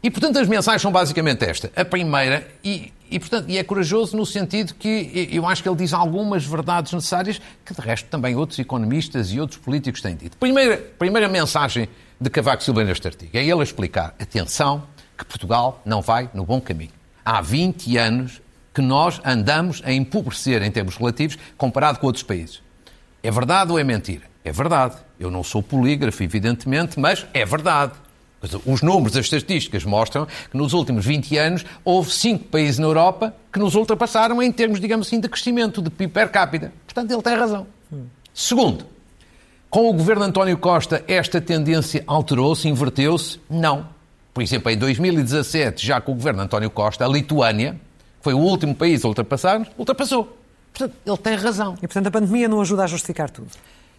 E, 0.03 0.11
portanto, 0.11 0.39
as 0.39 0.47
mensagens 0.47 0.83
são 0.83 0.93
basicamente 0.93 1.45
esta. 1.45 1.73
A 1.75 1.85
primeira, 1.85 2.47
e, 2.63 2.93
e, 3.11 3.19
portanto, 3.19 3.49
e 3.49 3.59
é 3.59 3.65
corajoso 3.65 4.17
no 4.17 4.25
sentido 4.25 4.75
que 4.75 5.29
eu 5.33 5.47
acho 5.47 5.63
que 5.63 5.69
ele 5.69 5.77
diz 5.77 5.93
algumas 5.93 6.45
verdades 6.47 6.93
necessárias 6.93 7.41
que, 7.65 7.75
de 7.75 7.81
resto, 7.81 8.09
também 8.09 8.37
outros 8.37 8.59
economistas 8.59 9.33
e 9.33 9.41
outros 9.41 9.59
políticos 9.59 10.01
têm 10.01 10.15
dito. 10.15 10.37
Primeira, 10.37 10.77
primeira 10.77 11.29
mensagem 11.29 11.89
de 12.21 12.31
Cavaco 12.31 12.63
Silva 12.63 12.85
neste 12.85 13.07
artigo 13.07 13.37
é 13.37 13.45
ele 13.45 13.63
explicar, 13.63 14.15
atenção, 14.21 14.85
que 15.17 15.25
Portugal 15.25 15.81
não 15.85 16.01
vai 16.03 16.31
no 16.33 16.45
bom 16.45 16.61
caminho. 16.61 16.93
Há 17.25 17.41
20 17.41 17.97
anos 17.97 18.41
que 18.73 18.83
nós 18.83 19.21
andamos 19.25 19.83
a 19.85 19.93
empobrecer 19.93 20.63
em 20.63 20.71
termos 20.71 20.97
relativos 20.97 21.39
comparado 21.57 21.99
com 21.99 22.07
outros 22.07 22.23
países. 22.23 22.61
É 23.27 23.31
verdade 23.33 23.73
ou 23.73 23.79
é 23.79 23.83
mentira? 23.83 24.23
É 24.45 24.53
verdade. 24.53 24.95
Eu 25.19 25.33
não 25.33 25.43
sou 25.43 25.61
polígrafo, 25.61 26.23
evidentemente, 26.23 26.97
mas 26.97 27.27
é 27.35 27.45
verdade. 27.45 27.95
Os 28.65 28.83
números, 28.83 29.17
as 29.17 29.25
estatísticas 29.25 29.85
mostram 29.85 30.29
que 30.49 30.57
nos 30.57 30.73
últimos 30.73 31.05
20 31.05 31.37
anos 31.37 31.65
houve 31.85 32.13
cinco 32.13 32.45
países 32.45 32.79
na 32.79 32.87
Europa 32.87 33.35
que 33.53 33.59
nos 33.59 33.75
ultrapassaram 33.75 34.41
em 34.41 34.53
termos, 34.53 34.79
digamos 34.79 35.09
assim, 35.09 35.19
de 35.19 35.29
crescimento 35.29 35.83
de 35.83 35.91
PIB 35.91 36.13
per 36.13 36.31
capita. 36.31 36.73
Portanto, 36.85 37.11
ele 37.11 37.21
tem 37.21 37.35
razão. 37.35 37.67
Segundo, 38.33 38.87
com 39.69 39.91
o 39.91 39.93
governo 39.93 40.23
António 40.23 40.57
Costa, 40.57 41.03
esta 41.09 41.41
tendência 41.41 42.05
alterou-se, 42.07 42.69
inverteu-se? 42.69 43.41
Não. 43.51 43.89
Por 44.33 44.41
exemplo, 44.41 44.71
em 44.71 44.79
2017, 44.79 45.85
já 45.85 46.01
com 46.01 46.13
o 46.13 46.15
governo 46.15 46.43
António 46.43 46.71
Costa, 46.71 47.05
a 47.05 47.09
Lituânia, 47.09 47.73
que 47.73 48.23
foi 48.23 48.35
o 48.35 48.39
último 48.39 48.73
país 48.73 49.05
a 49.05 49.09
ultrapassar-nos, 49.09 49.69
ultrapassou. 49.77 50.46
Portanto, 50.77 50.95
ele 51.07 51.17
tem 51.17 51.35
razão. 51.35 51.75
E, 51.79 51.87
portanto, 51.87 52.07
a 52.09 52.11
pandemia 52.11 52.49
não 52.49 52.61
ajuda 52.61 52.85
a 52.85 52.87
justificar 52.87 53.31
tudo. 53.31 53.49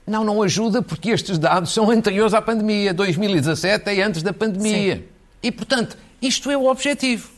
Não, 0.06 0.24
não 0.24 0.44
ajuda 0.44 0.82
porque 0.82 1.10
estes 1.10 1.40
dados 1.40 1.74
são 1.74 1.90
anteriores 1.90 2.36
à 2.36 2.42
pandemia. 2.42 2.94
2017 2.94 3.90
é 3.90 4.04
antes 4.04 4.22
da 4.22 4.32
pandemia. 4.32 4.98
Sim. 4.98 5.04
E, 5.42 5.52
portanto, 5.52 5.98
isto 6.22 6.52
é 6.52 6.56
o 6.56 6.68
objetivo. 6.68 7.30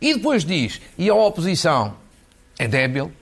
E 0.00 0.14
depois 0.14 0.44
diz, 0.44 0.80
e 0.98 1.08
a 1.08 1.14
oposição 1.14 1.96
é 2.58 2.66
débil, 2.66 3.12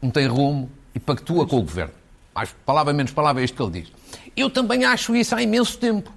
não 0.00 0.10
tem 0.10 0.26
rumo 0.26 0.70
e 0.94 0.98
pactua 0.98 1.46
com 1.46 1.58
o 1.58 1.62
governo. 1.62 1.92
Mais 2.34 2.54
palavra, 2.64 2.94
menos 2.94 3.12
palavra, 3.12 3.42
é 3.42 3.44
isto 3.44 3.54
que 3.54 3.62
ele 3.62 3.82
diz. 3.82 3.92
Eu 4.34 4.48
também 4.48 4.84
acho 4.84 5.14
isso 5.14 5.34
há 5.34 5.42
imenso 5.42 5.76
tempo. 5.76 6.10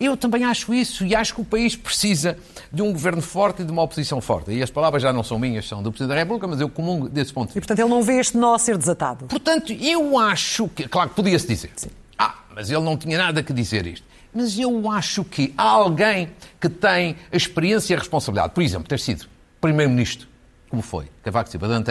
Eu 0.00 0.16
também 0.16 0.44
acho 0.44 0.72
isso 0.72 1.04
e 1.04 1.14
acho 1.14 1.34
que 1.34 1.40
o 1.40 1.44
país 1.44 1.74
precisa 1.74 2.38
de 2.72 2.82
um 2.82 2.92
governo 2.92 3.20
forte 3.20 3.62
e 3.62 3.64
de 3.64 3.72
uma 3.72 3.82
oposição 3.82 4.20
forte. 4.20 4.52
E 4.52 4.62
as 4.62 4.70
palavras 4.70 5.02
já 5.02 5.12
não 5.12 5.24
são 5.24 5.38
minhas, 5.38 5.66
são 5.66 5.82
do 5.82 5.90
Presidente 5.90 6.14
da 6.14 6.20
República, 6.20 6.46
mas 6.46 6.60
eu 6.60 6.68
comungo 6.68 7.08
desse 7.08 7.32
ponto 7.32 7.48
de 7.48 7.54
vista. 7.54 7.58
E, 7.58 7.60
portanto, 7.62 7.78
ele 7.80 7.88
não 7.88 8.02
vê 8.02 8.20
este 8.20 8.36
nó 8.36 8.56
ser 8.58 8.78
desatado. 8.78 9.26
Portanto, 9.26 9.72
eu 9.72 10.16
acho 10.16 10.68
que... 10.68 10.86
Claro 10.86 11.10
que 11.10 11.16
podia-se 11.16 11.48
dizer. 11.48 11.72
Sim. 11.74 11.90
Ah, 12.16 12.34
mas 12.54 12.70
ele 12.70 12.82
não 12.82 12.96
tinha 12.96 13.18
nada 13.18 13.42
que 13.42 13.52
dizer 13.52 13.86
isto. 13.88 14.06
Mas 14.32 14.56
eu 14.56 14.88
acho 14.90 15.24
que 15.24 15.52
há 15.56 15.64
alguém 15.68 16.30
que 16.60 16.68
tem 16.68 17.16
a 17.32 17.36
experiência 17.36 17.94
e 17.94 17.96
a 17.96 17.98
responsabilidade. 17.98 18.54
Por 18.54 18.62
exemplo, 18.62 18.86
ter 18.86 19.00
sido 19.00 19.26
Primeiro-Ministro, 19.60 20.28
como 20.68 20.82
foi, 20.82 21.06
Cavaco 21.24 21.50
Silva, 21.50 21.66
anos. 21.66 21.88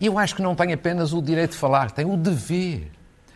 Eu 0.00 0.18
acho 0.18 0.36
que 0.36 0.42
não 0.42 0.54
tem 0.54 0.72
apenas 0.72 1.12
o 1.12 1.20
direito 1.20 1.52
de 1.52 1.56
falar, 1.56 1.90
tem 1.90 2.04
o 2.04 2.16
dever 2.16 2.92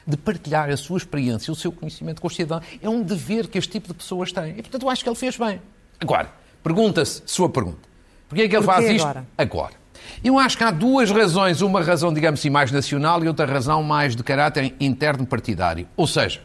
de 0.07 0.17
partilhar 0.17 0.71
a 0.71 0.77
sua 0.77 0.99
experiência, 0.99 1.53
o 1.53 1.57
seu 1.57 1.73
conhecimento 1.73 2.21
com 2.21 2.27
o 2.27 2.31
cidadão. 2.31 2.61
É 2.83 2.89
um 2.89 3.03
dever 3.03 3.49
que 3.49 3.59
este 3.59 3.73
tipo 3.73 3.89
de 3.89 3.95
pessoas 3.95 4.33
têm. 4.33 4.51
E, 4.51 4.63
portanto, 4.63 4.83
eu 4.83 4.91
acho 4.91 5.03
que 5.03 5.09
ele 5.09 5.17
fez 5.17 5.37
bem. 5.37 5.61
Agora, 6.01 6.31
pergunta-se, 6.63 7.23
sua 7.27 7.49
pergunta. 7.49 7.89
Porquê 8.29 8.43
é 8.43 8.49
que 8.49 8.57
ele 8.57 8.65
faz 8.65 8.85
isto 8.89 9.03
agora? 9.07 9.27
agora? 9.37 9.75
Eu 10.23 10.39
acho 10.39 10.57
que 10.59 10.65
há 10.65 10.71
duas 10.71 11.11
razões. 11.11 11.61
Uma 11.61 11.83
razão, 11.83 12.13
digamos 12.13 12.41
assim, 12.41 12.51
mais 12.51 12.71
nacional 12.71 13.23
e 13.25 13.29
outra 13.29 13.47
razão 13.47 13.83
mais 13.83 14.15
de 14.15 14.23
caráter 14.23 14.75
interno 14.81 15.27
partidário. 15.27 15.87
Ou 15.97 16.07
seja, 16.07 16.41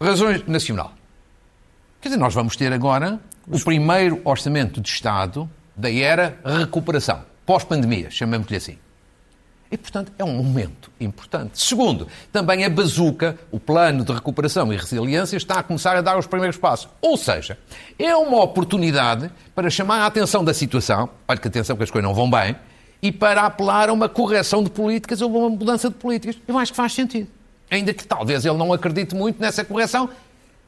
razões 0.00 0.46
nacional. 0.46 0.92
Quer 2.00 2.08
dizer, 2.08 2.20
nós 2.20 2.34
vamos 2.34 2.56
ter 2.56 2.72
agora 2.72 3.20
o 3.46 3.60
primeiro 3.60 4.20
orçamento 4.24 4.80
de 4.80 4.88
Estado 4.88 5.48
da 5.76 5.90
era 5.90 6.38
recuperação, 6.44 7.24
pós-pandemia, 7.46 8.10
chamamos-lhe 8.10 8.56
assim. 8.56 8.78
E, 9.72 9.76
portanto, 9.78 10.12
é 10.18 10.22
um 10.22 10.34
momento 10.34 10.90
importante. 11.00 11.58
Segundo, 11.58 12.06
também 12.30 12.62
a 12.62 12.68
bazuca, 12.68 13.38
o 13.50 13.58
plano 13.58 14.04
de 14.04 14.12
recuperação 14.12 14.70
e 14.70 14.76
resiliência, 14.76 15.34
está 15.34 15.60
a 15.60 15.62
começar 15.62 15.96
a 15.96 16.02
dar 16.02 16.18
os 16.18 16.26
primeiros 16.26 16.58
passos. 16.58 16.90
Ou 17.00 17.16
seja, 17.16 17.58
é 17.98 18.14
uma 18.14 18.42
oportunidade 18.42 19.30
para 19.54 19.70
chamar 19.70 20.00
a 20.02 20.06
atenção 20.06 20.44
da 20.44 20.52
situação, 20.52 21.08
olha 21.26 21.40
que 21.40 21.48
atenção 21.48 21.74
que 21.74 21.82
as 21.82 21.90
coisas 21.90 22.06
não 22.06 22.14
vão 22.14 22.30
bem, 22.30 22.54
e 23.00 23.10
para 23.10 23.46
apelar 23.46 23.88
a 23.88 23.94
uma 23.94 24.10
correção 24.10 24.62
de 24.62 24.68
políticas 24.68 25.22
ou 25.22 25.34
uma 25.34 25.48
mudança 25.48 25.88
de 25.88 25.94
políticas. 25.94 26.36
Eu 26.46 26.58
acho 26.58 26.72
que 26.72 26.76
faz 26.76 26.92
sentido. 26.92 27.28
Ainda 27.70 27.94
que 27.94 28.06
talvez 28.06 28.44
ele 28.44 28.58
não 28.58 28.74
acredite 28.74 29.14
muito 29.14 29.40
nessa 29.40 29.64
correção, 29.64 30.10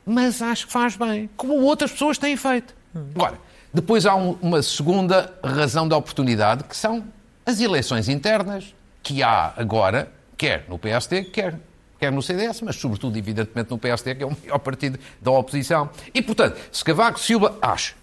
mas 0.07 0.41
acho 0.41 0.67
que 0.67 0.73
faz 0.73 0.97
bem, 0.97 1.29
como 1.37 1.61
outras 1.61 1.93
pessoas 1.93 2.17
têm 2.17 2.39
feito. 2.39 2.75
Agora, 3.15 3.39
depois 3.73 4.07
há 4.07 4.15
um, 4.15 4.39
uma 4.41 4.63
segunda 4.63 5.31
razão 5.45 5.87
da 5.87 5.95
oportunidade, 5.95 6.65
que 6.65 6.75
são 6.75 7.05
as 7.45 7.61
eleições 7.61 8.09
internas, 8.09 8.75
que 9.05 9.23
há 9.23 9.53
agora, 9.57 10.11
quer 10.37 10.65
no 10.67 10.79
PSD, 10.79 11.25
quer, 11.25 11.61
quer 12.01 12.11
no 12.11 12.23
CDS, 12.23 12.63
mas 12.63 12.77
sobretudo, 12.77 13.17
evidentemente, 13.17 13.71
no 13.71 13.79
PSD, 13.79 14.15
que 14.15 14.25
é 14.25 14.27
o 14.27 14.31
maior 14.31 14.59
partido 14.59 14.99
da 15.21 15.31
oposição. 15.31 15.91
E, 16.13 16.23
portanto, 16.23 16.59
se 16.73 16.83
Cavaco 16.83 17.21
Silva 17.21 17.57
acha 17.61 17.95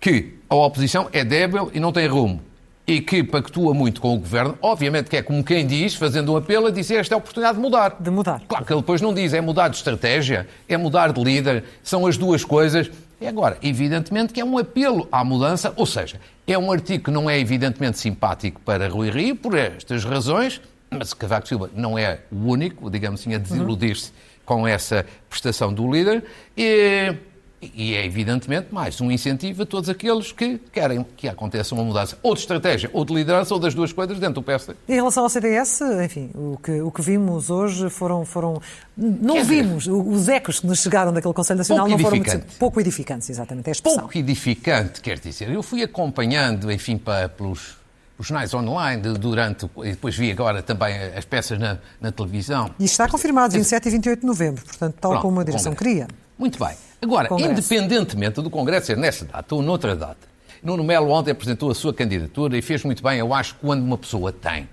que 0.00 0.38
a 0.48 0.54
oposição 0.54 1.10
é 1.12 1.22
débil 1.22 1.70
e 1.74 1.78
não 1.78 1.92
tem 1.92 2.08
rumo, 2.08 2.42
e 2.86 3.00
que 3.00 3.22
pactua 3.22 3.72
muito 3.72 4.00
com 4.00 4.16
o 4.16 4.18
governo, 4.18 4.58
obviamente 4.60 5.08
que 5.08 5.16
é 5.16 5.22
como 5.22 5.44
quem 5.44 5.64
diz, 5.66 5.94
fazendo 5.94 6.32
um 6.32 6.36
apelo, 6.36 6.66
a 6.66 6.70
dizer 6.70 6.96
esta 6.96 7.14
é 7.14 7.16
a 7.16 7.18
oportunidade 7.18 7.56
de 7.56 7.62
mudar. 7.62 7.96
De 8.00 8.10
mudar. 8.10 8.42
Claro 8.48 8.64
que 8.64 8.72
ele 8.72 8.80
depois 8.80 9.00
não 9.00 9.14
diz, 9.14 9.32
é 9.32 9.40
mudar 9.40 9.68
de 9.68 9.76
estratégia, 9.76 10.48
é 10.68 10.76
mudar 10.76 11.12
de 11.12 11.22
líder, 11.22 11.64
são 11.84 12.06
as 12.06 12.16
duas 12.16 12.42
coisas. 12.42 12.90
E 13.20 13.26
agora, 13.26 13.58
evidentemente 13.62 14.32
que 14.32 14.40
é 14.40 14.44
um 14.44 14.56
apelo 14.56 15.06
à 15.12 15.22
mudança, 15.22 15.72
ou 15.76 15.84
seja, 15.84 16.18
é 16.46 16.56
um 16.56 16.72
artigo 16.72 17.04
que 17.04 17.10
não 17.10 17.28
é 17.28 17.38
evidentemente 17.38 17.98
simpático 17.98 18.60
para 18.62 18.88
Rui 18.88 19.10
Rio, 19.10 19.36
por 19.36 19.56
estas 19.56 20.04
razões, 20.04 20.60
mas 20.90 21.12
Cavaco 21.12 21.46
Silva 21.46 21.70
não 21.74 21.98
é 21.98 22.20
o 22.32 22.50
único, 22.50 22.90
digamos 22.90 23.20
assim, 23.20 23.34
a 23.34 23.38
desiludir-se 23.38 24.12
com 24.44 24.66
essa 24.66 25.04
prestação 25.28 25.72
do 25.72 25.90
líder. 25.90 26.24
E 26.56 27.14
e 27.62 27.94
é, 27.94 28.06
evidentemente, 28.06 28.68
mais 28.72 29.00
um 29.00 29.10
incentivo 29.10 29.62
a 29.62 29.66
todos 29.66 29.90
aqueles 29.90 30.32
que 30.32 30.58
querem 30.72 31.04
que 31.16 31.28
aconteça 31.28 31.74
uma 31.74 31.84
mudança 31.84 32.18
ou 32.22 32.34
de 32.34 32.40
estratégia, 32.40 32.88
ou 32.92 33.04
de 33.04 33.12
liderança, 33.12 33.52
ou 33.52 33.60
das 33.60 33.74
duas 33.74 33.92
coisas 33.92 34.18
dentro 34.18 34.36
do 34.36 34.42
PSD. 34.42 34.74
Em 34.88 34.94
relação 34.94 35.24
ao 35.24 35.28
CDS, 35.28 35.80
enfim, 36.04 36.30
o 36.34 36.58
que, 36.62 36.80
o 36.80 36.90
que 36.90 37.02
vimos 37.02 37.50
hoje 37.50 37.90
foram. 37.90 38.24
foram 38.24 38.62
não 38.96 39.34
Quer 39.34 39.44
vimos, 39.44 39.84
dizer, 39.84 39.92
os 39.92 40.28
ecos 40.28 40.60
que 40.60 40.66
nos 40.66 40.80
chegaram 40.80 41.12
daquele 41.12 41.34
Conselho 41.34 41.58
Nacional 41.58 41.88
não 41.88 41.98
foram 41.98 42.16
muito. 42.16 42.46
Pouco 42.58 42.80
edificantes, 42.80 43.28
exatamente, 43.28 43.70
é. 43.70 43.72
Pouco 43.82 44.16
edificante, 44.16 45.00
quer 45.00 45.18
dizer. 45.18 45.50
Eu 45.50 45.62
fui 45.62 45.82
acompanhando, 45.82 46.70
enfim, 46.72 46.96
para, 46.96 47.28
pelos 47.28 47.80
os 48.18 48.26
jornais 48.26 48.52
online 48.52 49.00
durante, 49.18 49.64
e 49.78 49.90
depois 49.92 50.14
vi 50.14 50.30
agora 50.30 50.62
também 50.62 50.94
as 51.16 51.24
peças 51.24 51.58
na, 51.58 51.78
na 51.98 52.12
televisão. 52.12 52.70
E 52.78 52.84
está 52.84 53.08
confirmado, 53.08 53.54
27 53.54 53.88
e 53.88 53.90
28 53.92 54.20
de 54.20 54.26
novembro, 54.26 54.62
portanto, 54.62 54.96
tal 55.00 55.12
Pronto, 55.12 55.22
como 55.22 55.40
a 55.40 55.44
direção 55.44 55.74
queria. 55.74 56.06
Muito 56.40 56.58
bem. 56.58 56.74
Agora, 57.02 57.28
Congresso. 57.28 57.52
independentemente 57.52 58.40
do 58.40 58.48
Congresso 58.48 58.86
ser 58.86 58.96
nessa 58.96 59.26
data 59.26 59.54
ou 59.54 59.60
noutra 59.60 59.94
data, 59.94 60.26
Nuno 60.62 60.82
Melo 60.82 61.10
ontem 61.10 61.32
apresentou 61.32 61.70
a 61.70 61.74
sua 61.74 61.92
candidatura 61.92 62.56
e 62.56 62.62
fez 62.62 62.82
muito 62.82 63.02
bem, 63.02 63.18
eu 63.18 63.34
acho, 63.34 63.56
quando 63.56 63.82
uma 63.82 63.98
pessoa 63.98 64.32
tem 64.32 64.66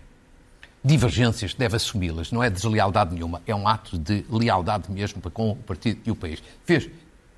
divergências, 0.81 1.53
deve 1.53 1.75
assumi-las. 1.75 2.31
Não 2.31 2.41
é 2.41 2.49
deslealdade 2.49 3.13
nenhuma, 3.13 3.41
é 3.45 3.53
um 3.53 3.67
ato 3.67 3.97
de 3.97 4.25
lealdade 4.31 4.89
mesmo 4.89 5.19
para 5.19 5.29
com 5.29 5.51
o 5.51 5.55
partido 5.57 5.99
e 6.05 6.09
o 6.11 6.15
país. 6.15 6.41
Fez, 6.63 6.89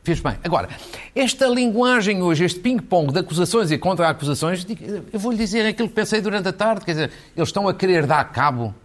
fez 0.04 0.20
bem. 0.20 0.38
Agora, 0.44 0.70
esta 1.16 1.48
linguagem 1.48 2.22
hoje, 2.22 2.46
este 2.46 2.60
ping-pong 2.60 3.12
de 3.12 3.18
acusações 3.18 3.72
e 3.72 3.80
contra-acusações, 3.80 4.64
eu 5.12 5.20
vou-lhe 5.20 5.40
dizer 5.40 5.66
aquilo 5.66 5.90
que 5.90 5.96
pensei 5.96 6.22
durante 6.22 6.48
a 6.48 6.54
tarde, 6.54 6.86
quer 6.86 6.92
dizer, 6.92 7.12
eles 7.36 7.50
estão 7.50 7.68
a 7.68 7.74
querer 7.74 8.06
dar 8.06 8.24
cabo 8.26 8.76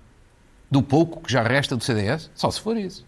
do 0.71 0.83
pouco 0.83 1.21
que 1.21 1.31
já 1.31 1.43
resta 1.43 1.77
do 1.77 1.85
CDS, 1.85 2.31
só 2.35 2.51
se 2.51 2.63
for 2.63 2.79
isso 2.79 3.05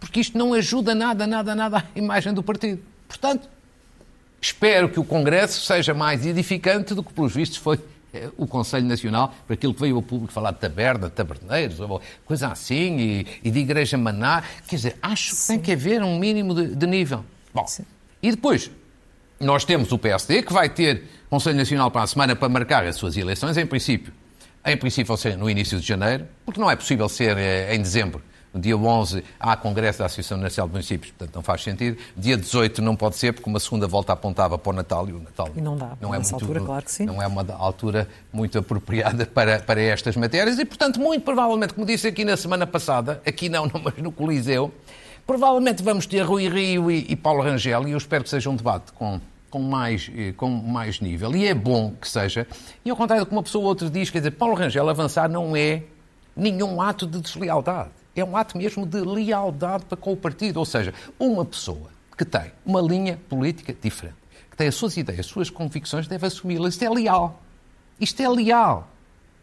porque 0.00 0.18
isto 0.18 0.36
não 0.36 0.54
ajuda 0.54 0.94
nada, 0.94 1.26
nada, 1.26 1.54
nada 1.54 1.78
à 1.78 1.84
imagem 1.94 2.32
do 2.32 2.42
partido. 2.42 2.82
Portanto, 3.06 3.48
espero 4.40 4.88
que 4.88 4.98
o 4.98 5.04
Congresso 5.04 5.60
seja 5.64 5.92
mais 5.92 6.24
edificante 6.24 6.94
do 6.94 7.04
que, 7.04 7.12
pelos 7.12 7.34
vistos, 7.34 7.58
foi 7.58 7.78
eh, 8.14 8.30
o 8.38 8.46
Conselho 8.46 8.86
Nacional, 8.86 9.34
para 9.46 9.54
aquilo 9.54 9.74
que 9.74 9.80
veio 9.80 9.96
ao 9.96 10.02
público 10.02 10.32
falar 10.32 10.52
de 10.52 10.58
taberna, 10.58 11.08
de 11.08 11.14
taberneiros, 11.14 11.76
coisa 12.24 12.48
assim, 12.48 12.98
e, 12.98 13.26
e, 13.44 13.50
de 13.50 13.58
igreja 13.58 13.98
maná. 13.98 14.42
Quer 14.66 14.76
dizer, 14.76 14.96
acho 15.02 15.36
que 15.36 15.46
tem 15.46 15.58
que 15.60 15.72
haver 15.72 16.02
um 16.02 16.18
mínimo 16.18 16.54
de, 16.54 16.74
de 16.74 16.86
nível. 16.86 17.24
Bom, 17.52 17.66
Sim. 17.66 17.84
e 18.22 18.30
depois, 18.30 18.70
nós 19.38 19.64
temos 19.64 19.92
o 19.92 19.98
PSD, 19.98 20.42
que 20.42 20.52
vai 20.52 20.68
ter 20.68 21.04
Conselho 21.28 21.56
Nacional 21.56 21.90
para 21.90 22.02
a 22.02 22.06
semana 22.06 22.34
para 22.34 22.48
marcar 22.48 22.86
as 22.86 22.96
suas 22.96 23.16
eleições, 23.16 23.56
em 23.56 23.66
princípio. 23.66 24.12
Em 24.64 24.76
princípio, 24.76 25.16
ser 25.16 25.36
no 25.36 25.48
início 25.48 25.78
de 25.78 25.86
janeiro, 25.86 26.26
porque 26.44 26.60
não 26.60 26.70
é 26.70 26.76
possível 26.76 27.08
ser 27.08 27.36
eh, 27.36 27.74
em 27.74 27.80
dezembro 27.80 28.22
dia 28.58 28.76
11 28.76 29.22
há 29.38 29.56
Congresso 29.56 30.00
da 30.00 30.06
Associação 30.06 30.36
Nacional 30.38 30.68
de 30.68 30.72
Municípios, 30.72 31.12
portanto 31.12 31.34
não 31.34 31.42
faz 31.42 31.62
sentido. 31.62 31.96
Dia 32.16 32.36
18 32.36 32.82
não 32.82 32.96
pode 32.96 33.16
ser, 33.16 33.32
porque 33.32 33.48
uma 33.48 33.60
segunda 33.60 33.86
volta 33.86 34.12
apontava 34.12 34.58
para 34.58 34.70
o 34.70 34.72
Natal 34.72 35.08
e 35.08 35.12
o 35.12 35.20
Natal 35.20 35.48
e 35.54 35.60
não 35.60 35.76
dá. 35.76 35.92
Não 36.00 36.14
é, 36.14 36.18
muito, 36.18 36.34
altura, 36.34 36.60
claro 36.60 36.84
que 36.84 36.92
sim. 36.92 37.04
não 37.04 37.22
é 37.22 37.26
uma 37.26 37.46
altura 37.54 38.08
muito 38.32 38.58
apropriada 38.58 39.24
para, 39.26 39.60
para 39.60 39.80
estas 39.80 40.16
matérias 40.16 40.58
e, 40.58 40.64
portanto, 40.64 41.00
muito 41.00 41.22
provavelmente, 41.22 41.74
como 41.74 41.86
disse 41.86 42.08
aqui 42.08 42.24
na 42.24 42.36
semana 42.36 42.66
passada, 42.66 43.22
aqui 43.24 43.48
não, 43.48 43.70
mas 43.82 43.96
no 43.98 44.10
Coliseu, 44.10 44.72
provavelmente 45.26 45.82
vamos 45.82 46.06
ter 46.06 46.22
Rui 46.22 46.48
Rio 46.48 46.90
e, 46.90 47.06
e 47.08 47.16
Paulo 47.16 47.42
Rangel 47.42 47.86
e 47.86 47.92
eu 47.92 47.98
espero 47.98 48.24
que 48.24 48.30
seja 48.30 48.50
um 48.50 48.56
debate 48.56 48.92
com 48.92 49.20
com 49.48 49.58
mais, 49.58 50.08
eh, 50.16 50.32
com 50.36 50.48
mais 50.48 51.00
nível. 51.00 51.34
E 51.34 51.44
é 51.44 51.52
bom 51.52 51.92
que 52.00 52.08
seja. 52.08 52.46
E 52.84 52.90
ao 52.90 52.96
contrário 52.96 53.24
do 53.24 53.28
que 53.28 53.34
uma 53.34 53.42
pessoa 53.42 53.62
ou 53.62 53.68
outra 53.68 53.90
diz, 53.90 54.08
quer 54.08 54.18
dizer, 54.18 54.30
Paulo 54.30 54.54
Rangel 54.54 54.88
avançar 54.88 55.28
não 55.28 55.56
é 55.56 55.82
nenhum 56.36 56.80
ato 56.80 57.04
de 57.04 57.20
deslealdade 57.20 57.90
é 58.20 58.24
um 58.24 58.36
ato 58.36 58.56
mesmo 58.56 58.86
de 58.86 59.00
lealdade 59.00 59.84
para 59.84 59.96
com 59.96 60.12
o 60.12 60.16
partido. 60.16 60.58
Ou 60.58 60.64
seja, 60.64 60.94
uma 61.18 61.44
pessoa 61.44 61.90
que 62.16 62.24
tem 62.24 62.52
uma 62.64 62.80
linha 62.80 63.18
política 63.28 63.74
diferente, 63.74 64.16
que 64.50 64.56
tem 64.56 64.68
as 64.68 64.74
suas 64.74 64.96
ideias, 64.96 65.20
as 65.20 65.26
suas 65.26 65.50
convicções, 65.50 66.06
deve 66.06 66.26
assumi-las. 66.26 66.74
Isto 66.74 66.84
é 66.84 66.90
leal. 66.90 67.42
Isto 68.00 68.22
é 68.22 68.28
leal. 68.28 68.88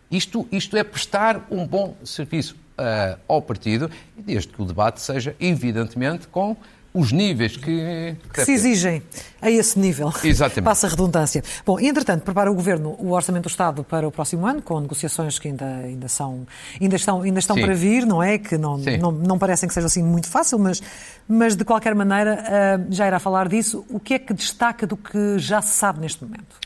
Isto, 0.10 0.48
isto 0.52 0.78
é 0.78 0.84
prestar 0.84 1.46
um 1.52 1.66
bom 1.66 1.96
serviço 2.04 2.56
uh, 2.78 3.20
ao 3.28 3.42
partido, 3.42 3.92
desde 4.16 4.54
que 4.54 4.62
o 4.62 4.66
debate 4.66 5.02
seja, 5.02 5.36
evidentemente, 5.40 6.28
com 6.28 6.56
os 6.98 7.12
níveis 7.12 7.56
que, 7.56 8.16
que 8.34 8.44
se 8.44 8.52
exigem 8.52 9.04
a 9.40 9.52
esse 9.52 9.78
nível. 9.78 10.12
Exatamente. 10.24 10.66
Passa 10.66 10.88
a 10.88 10.90
redundância. 10.90 11.44
Bom, 11.66 11.80
entretanto, 11.80 12.24
prepara 12.24 12.52
o 12.52 12.56
Governo 12.56 12.96
o 12.98 13.12
Orçamento 13.12 13.44
do 13.44 13.50
Estado 13.50 13.84
para 13.84 14.08
o 14.08 14.12
próximo 14.12 14.48
ano, 14.48 14.62
com 14.62 14.80
negociações 14.80 15.38
que 15.38 15.48
ainda, 15.48 15.66
ainda, 15.66 16.08
são, 16.08 16.48
ainda 16.82 16.96
estão, 16.96 17.22
ainda 17.22 17.40
estão 17.40 17.56
para 17.56 17.74
vir, 17.76 18.06
não 18.06 18.22
é? 18.22 18.40
Que 18.40 18.58
não, 18.58 18.78
não, 18.78 19.12
não 19.12 19.38
parecem 19.38 19.68
que 19.68 19.74
seja 19.74 19.86
assim 19.86 20.04
muito 20.04 20.28
fácil, 20.28 20.58
mas, 20.58 20.82
mas 21.28 21.56
de 21.56 21.64
qualquer 21.64 21.94
maneira 21.94 22.44
uh, 22.44 22.94
já 22.94 23.06
irá 23.06 23.20
falar 23.20 23.48
disso. 23.48 23.86
O 23.90 24.00
que 24.00 24.16
é 24.16 24.20
que 24.20 24.34
destaca 24.34 24.88
do 24.88 24.98
que 24.98 25.38
já 25.38 25.62
se 25.62 25.76
sabe 25.76 26.00
neste 26.00 26.24
momento? 26.24 26.58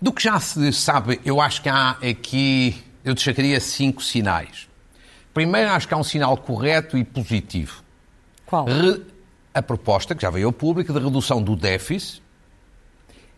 Do 0.00 0.12
que 0.12 0.22
já 0.22 0.38
se 0.38 0.72
sabe, 0.72 1.20
eu 1.24 1.40
acho 1.40 1.60
que 1.60 1.68
há 1.68 1.90
aqui, 1.90 2.82
eu 3.04 3.12
destacaria 3.12 3.58
cinco 3.60 4.02
sinais. 4.02 4.68
Primeiro, 5.34 5.70
acho 5.70 5.86
que 5.86 5.94
há 5.94 5.96
um 5.96 6.04
sinal 6.04 6.36
correto 6.36 6.96
e 6.96 7.04
positivo. 7.04 7.82
Qual? 8.46 8.64
Re 8.66 9.02
a 9.52 9.62
proposta, 9.62 10.14
que 10.14 10.22
já 10.22 10.30
veio 10.30 10.46
ao 10.46 10.52
público, 10.52 10.92
de 10.92 10.98
redução 10.98 11.42
do 11.42 11.56
déficit 11.56 12.22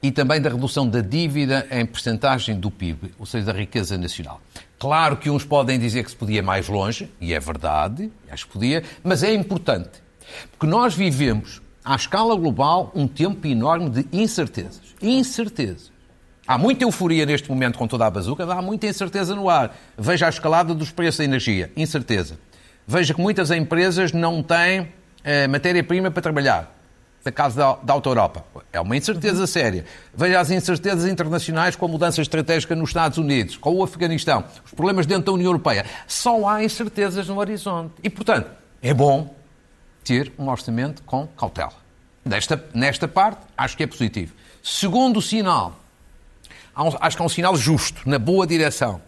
e 0.03 0.11
também 0.11 0.41
da 0.41 0.51
redução 0.51 0.89
da 0.89 1.01
dívida 1.01 1.67
em 1.71 1.87
percentagem 1.87 2.59
do 2.59 2.71
PIB, 2.71 3.15
ou 3.19 3.25
seja, 3.25 3.47
da 3.47 3.53
riqueza 3.53 3.97
nacional. 3.97 4.41
Claro 4.79 5.17
que 5.17 5.31
uns 5.31 5.45
podem 5.45 5.79
dizer 5.79 6.03
que 6.03 6.11
se 6.11 6.17
podia 6.17 6.43
mais 6.43 6.69
longe, 6.69 7.09
e 7.21 7.33
é 7.33 7.39
verdade, 7.39 8.11
acho 8.29 8.47
que 8.47 8.53
podia, 8.53 8.83
mas 9.05 9.23
é 9.23 9.33
importante, 9.33 10.03
porque 10.51 10.67
nós 10.67 10.95
vivemos, 10.95 11.63
à 11.85 11.95
escala 11.95 12.35
global, 12.35 12.91
um 12.95 13.07
tempo 13.07 13.47
enorme 13.47 13.91
de 13.91 14.07
incertezas. 14.13 14.95
Incertezas. 15.01 15.93
Há 16.47 16.59
muita 16.59 16.85
euforia 16.85 17.25
neste 17.25 17.49
momento 17.49 17.79
com 17.79 17.87
toda 17.87 18.05
a 18.05 18.11
bazuca, 18.11 18.45
há 18.45 18.61
muita 18.61 18.89
incerteza 18.89 19.37
no 19.37 19.49
ar. 19.49 19.77
Veja 19.97 20.27
a 20.27 20.29
escalada 20.29 20.75
dos 20.75 20.91
preços 20.91 21.19
da 21.19 21.25
energia, 21.25 21.71
incerteza. 21.77 22.39
Veja 22.85 23.15
que 23.15 23.21
muitas 23.21 23.53
empresas 23.53 24.13
não 24.13 24.43
têm 24.43 24.89
matéria-prima 25.49 26.11
para 26.11 26.23
trabalhar. 26.23 26.79
Da 27.25 27.31
casa 27.31 27.57
da, 27.57 27.77
da 27.77 27.93
Auto 27.93 28.09
Europa. 28.09 28.45
É 28.73 28.81
uma 28.81 28.97
incerteza 28.97 29.47
séria. 29.47 29.85
Veja 30.13 30.41
as 30.41 30.51
incertezas 30.51 31.09
internacionais 31.09 31.77
com 31.77 31.87
a 31.87 31.89
mudança 31.89 32.21
estratégica 32.21 32.75
nos 32.75 32.91
Estados 32.91 33.17
Unidos, 33.17 33.57
com 33.57 33.73
o 33.77 33.85
Afeganistão, 33.85 34.43
os 34.65 34.73
problemas 34.73 35.07
dentro 35.07 35.27
da 35.27 35.33
União 35.33 35.47
Europeia. 35.47 35.87
Só 36.09 36.49
há 36.49 36.65
incertezas 36.65 37.29
no 37.29 37.39
horizonte. 37.39 37.95
E, 38.03 38.11
portanto, 38.11 38.51
é 38.83 38.93
bom 38.93 39.33
ter 40.03 40.33
um 40.37 40.49
orçamento 40.49 41.05
com 41.05 41.29
cautela. 41.29 41.75
Nesta, 42.25 42.65
nesta 42.75 43.07
parte, 43.07 43.43
acho 43.57 43.77
que 43.77 43.85
é 43.85 43.87
positivo. 43.87 44.35
Segundo 44.61 45.23
sinal, 45.23 45.79
acho 46.75 47.17
que 47.17 47.23
é 47.23 47.27
um 47.27 47.29
sinal 47.29 47.55
justo, 47.55 48.03
na 48.05 48.19
boa 48.19 48.45
direção 48.49 49.01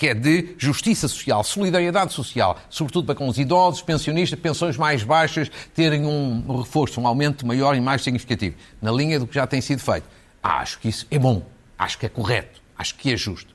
que 0.00 0.08
é 0.08 0.14
de 0.14 0.54
justiça 0.56 1.06
social, 1.06 1.44
solidariedade 1.44 2.14
social, 2.14 2.58
sobretudo 2.70 3.04
para 3.04 3.14
com 3.14 3.28
os 3.28 3.38
idosos, 3.38 3.82
pensionistas, 3.82 4.40
pensões 4.40 4.78
mais 4.78 5.02
baixas, 5.02 5.50
terem 5.74 6.06
um 6.06 6.56
reforço, 6.56 6.98
um 7.02 7.06
aumento 7.06 7.46
maior 7.46 7.76
e 7.76 7.82
mais 7.82 8.00
significativo, 8.00 8.56
na 8.80 8.90
linha 8.90 9.18
do 9.18 9.26
que 9.26 9.34
já 9.34 9.46
tem 9.46 9.60
sido 9.60 9.80
feito. 9.80 10.06
Acho 10.42 10.78
que 10.78 10.88
isso 10.88 11.06
é 11.10 11.18
bom, 11.18 11.42
acho 11.78 11.98
que 11.98 12.06
é 12.06 12.08
correto, 12.08 12.62
acho 12.78 12.94
que 12.94 13.12
é 13.12 13.16
justo. 13.18 13.54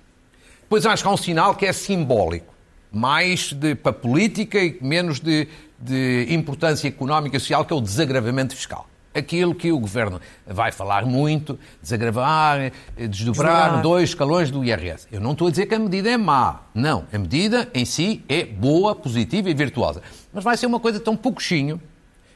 Depois 0.62 0.86
acho 0.86 1.02
que 1.02 1.10
há 1.10 1.12
um 1.12 1.18
sinal 1.18 1.56
que 1.56 1.66
é 1.66 1.74
simbólico, 1.74 2.54
mais 2.92 3.52
de, 3.52 3.74
para 3.74 3.92
política 3.92 4.60
e 4.60 4.78
menos 4.80 5.20
de, 5.20 5.48
de 5.80 6.28
importância 6.30 6.88
económica 6.88 7.38
e 7.38 7.40
social, 7.40 7.66
que 7.66 7.74
é 7.74 7.76
o 7.76 7.82
desagravamento 7.82 8.56
fiscal 8.56 8.88
aquilo 9.16 9.56
que 9.56 9.72
o 9.72 9.80
Governo 9.80 10.20
vai 10.46 10.72
falar 10.72 11.06
muito, 11.06 11.58
desagravar, 11.82 12.60
eh, 12.60 13.08
desdobrar 13.08 13.82
dois 13.82 14.10
escalões 14.10 14.52
do 14.52 14.64
IRS. 14.64 15.08
Eu 15.12 15.22
não 15.22 15.32
estou 15.32 15.48
a 15.48 15.52
dizer 15.52 15.66
que 15.66 15.74
a 15.74 15.80
medida 15.80 16.10
é 16.10 16.18
má. 16.18 16.62
Não, 16.74 17.06
a 17.12 17.18
medida 17.18 17.70
em 17.74 17.86
si 17.86 18.24
é 18.28 18.44
boa, 18.44 18.94
positiva 18.94 19.50
e 19.50 19.54
virtuosa. 19.54 20.02
Mas 20.34 20.44
vai 20.44 20.58
ser 20.58 20.66
uma 20.66 20.80
coisa 20.80 21.00
tão 21.00 21.16
pouquinho, 21.16 21.82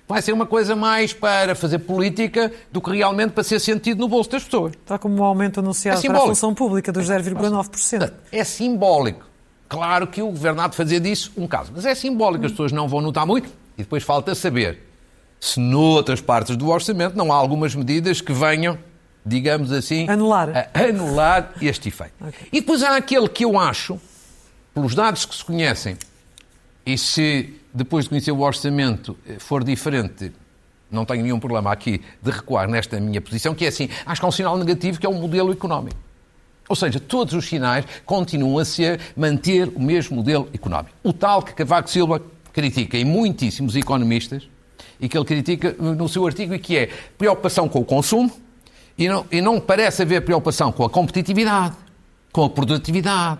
vai 0.08 0.22
ser 0.22 0.32
uma 0.32 0.46
coisa 0.46 0.76
mais 0.76 1.14
para 1.14 1.54
fazer 1.54 1.80
política 1.80 2.52
do 2.72 2.82
que 2.82 2.92
realmente 2.92 3.32
para 3.32 3.44
ser 3.44 3.60
sentido 3.60 4.00
no 4.00 4.08
bolso 4.08 4.32
das 4.32 4.44
pessoas. 4.44 4.74
Está 4.74 4.98
como 4.98 5.22
o 5.22 5.24
aumento 5.24 5.60
anunciado 5.60 6.00
é 6.00 6.08
para 6.08 6.18
a 6.18 6.22
função 6.22 6.54
pública 6.56 6.92
dos 6.92 7.08
0,9%. 7.08 8.12
É 8.32 8.44
simbólico. 8.44 9.28
Claro 9.68 10.08
que 10.08 10.20
o 10.20 10.28
Governo 10.28 10.62
há 10.62 10.68
de 10.68 10.76
fazer 10.76 11.00
disso 11.00 11.32
um 11.38 11.46
caso, 11.46 11.72
mas 11.76 11.86
é 11.86 11.94
simbólico, 11.94 12.44
as 12.44 12.52
pessoas 12.52 12.72
não 12.72 12.88
vão 12.88 13.02
notar 13.02 13.28
muito 13.28 13.50
e 13.78 13.84
depois 13.84 14.02
falta 14.02 14.34
saber 14.34 14.89
se 15.40 15.60
noutras 15.60 16.22
partes 16.22 16.58
do 16.58 16.70
orçamento 16.70 17.16
não 17.16 17.32
há 17.32 17.36
algumas 17.36 17.74
medidas 17.74 18.22
que 18.22 18.34
venham, 18.34 18.78
digamos 19.26 19.72
assim, 19.72 20.08
anular, 20.10 20.70
a 20.74 20.80
anular 20.80 21.54
este 21.62 21.90
efeito. 21.90 22.14
Okay. 22.20 22.48
E 22.52 22.60
depois 22.60 22.84
há 22.84 22.98
aquele 22.98 23.30
que 23.30 23.46
eu 23.46 23.58
acho, 23.58 24.00
pelos 24.74 24.94
dados 24.94 25.26
que 25.26 25.36
se 25.36 25.46
conhecem, 25.46 25.98
e 26.86 26.98
se 26.98 27.56
depois 27.74 28.06
de 28.06 28.10
conhecer 28.10 28.32
o 28.32 28.40
orçamento 28.40 29.18
eh, 29.28 29.38
for 29.38 29.64
diferente, 29.64 30.32
não 30.90 31.06
tenho 31.06 31.22
nenhum 31.22 31.40
problema 31.40 31.72
aqui 31.72 32.02
de 32.22 32.32
recuar 32.32 32.68
nesta 32.68 33.00
minha 33.00 33.22
posição, 33.22 33.54
que 33.54 33.66
é 33.66 33.68
assim, 33.68 33.90
acho 34.06 34.20
que 34.20 34.26
há 34.26 34.30
um 34.30 34.32
sinal 34.32 34.58
negativo 34.58 35.00
que 35.00 35.06
é 35.06 35.10
o 35.10 35.14
modelo 35.14 35.52
económico. 35.52 35.98
Ou 36.68 36.76
seja, 36.76 37.00
todos 37.00 37.34
os 37.34 37.48
sinais 37.48 37.86
continuam 38.06 38.60
a 38.60 38.66
ser 38.66 39.00
manter 39.16 39.68
o 39.76 39.80
mesmo 39.80 40.18
modelo 40.18 40.48
económico. 40.54 40.96
O 41.04 41.12
tal 41.12 41.42
que 41.42 41.54
Cavaco 41.54 41.90
Silva 41.90 42.22
critica 42.54 42.98
e 42.98 43.06
muitíssimos 43.06 43.76
economistas, 43.76 44.48
e 45.00 45.08
que 45.08 45.18
ele 45.18 45.26
critica 45.26 45.76
no 45.80 46.08
seu 46.10 46.26
artigo, 46.26 46.54
e 46.54 46.60
que 46.60 46.78
é 46.78 46.90
preocupação 47.18 47.70
com 47.70 47.80
o 47.80 47.86
consumo, 47.86 48.32
e 48.98 49.08
não, 49.08 49.26
e 49.32 49.42
não 49.42 49.60
parece 49.60 50.02
haver 50.02 50.22
preocupação 50.24 50.72
com 50.72 50.84
a 50.84 50.90
competitividade, 50.90 51.76
com 52.32 52.44
a 52.44 52.50
produtividade, 52.50 53.40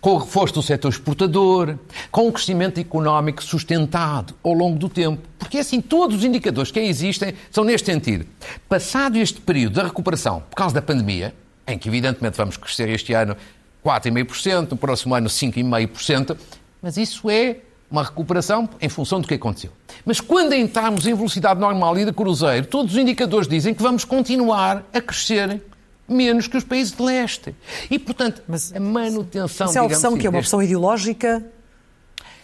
com 0.00 0.10
o 0.10 0.18
reforço 0.18 0.54
do 0.54 0.62
setor 0.62 0.90
exportador, 0.90 1.76
com 2.10 2.28
o 2.28 2.32
crescimento 2.32 2.78
económico 2.78 3.42
sustentado 3.42 4.34
ao 4.42 4.52
longo 4.52 4.78
do 4.78 4.88
tempo. 4.88 5.22
Porque, 5.38 5.58
assim, 5.58 5.80
todos 5.80 6.18
os 6.18 6.24
indicadores 6.24 6.70
que 6.70 6.78
existem 6.78 7.34
são 7.50 7.64
neste 7.64 7.86
sentido. 7.86 8.26
Passado 8.68 9.16
este 9.16 9.40
período 9.40 9.74
da 9.74 9.84
recuperação 9.84 10.42
por 10.48 10.56
causa 10.56 10.74
da 10.74 10.82
pandemia, 10.82 11.34
em 11.66 11.78
que, 11.78 11.88
evidentemente, 11.88 12.36
vamos 12.36 12.56
crescer 12.56 12.88
este 12.90 13.12
ano 13.12 13.36
4,5%, 13.84 14.70
no 14.70 14.76
próximo 14.76 15.14
ano 15.14 15.28
5,5%, 15.28 16.36
mas 16.82 16.96
isso 16.96 17.28
é 17.28 17.56
uma 17.90 18.02
recuperação 18.02 18.68
em 18.80 18.88
função 18.88 19.20
do 19.20 19.26
que 19.26 19.34
aconteceu. 19.34 19.70
Mas 20.04 20.20
quando 20.20 20.52
entrarmos 20.52 21.06
em 21.06 21.14
velocidade 21.14 21.58
normal 21.60 21.98
e 21.98 22.04
de 22.04 22.12
cruzeiro, 22.12 22.66
todos 22.66 22.92
os 22.92 22.98
indicadores 22.98 23.48
dizem 23.48 23.74
que 23.74 23.82
vamos 23.82 24.04
continuar 24.04 24.84
a 24.92 25.00
crescer 25.00 25.62
menos 26.08 26.46
que 26.46 26.56
os 26.56 26.64
países 26.64 26.92
de 26.92 27.02
leste. 27.02 27.54
E, 27.90 27.98
portanto, 27.98 28.42
Mas, 28.48 28.74
a 28.74 28.80
manutenção... 28.80 29.66
Isso 29.68 29.78
é 29.78 29.80
a 29.80 29.84
opção 29.84 30.10
assim, 30.10 30.20
que 30.20 30.26
é 30.26 30.30
uma 30.30 30.38
opção 30.38 30.62
ideológica 30.62 31.44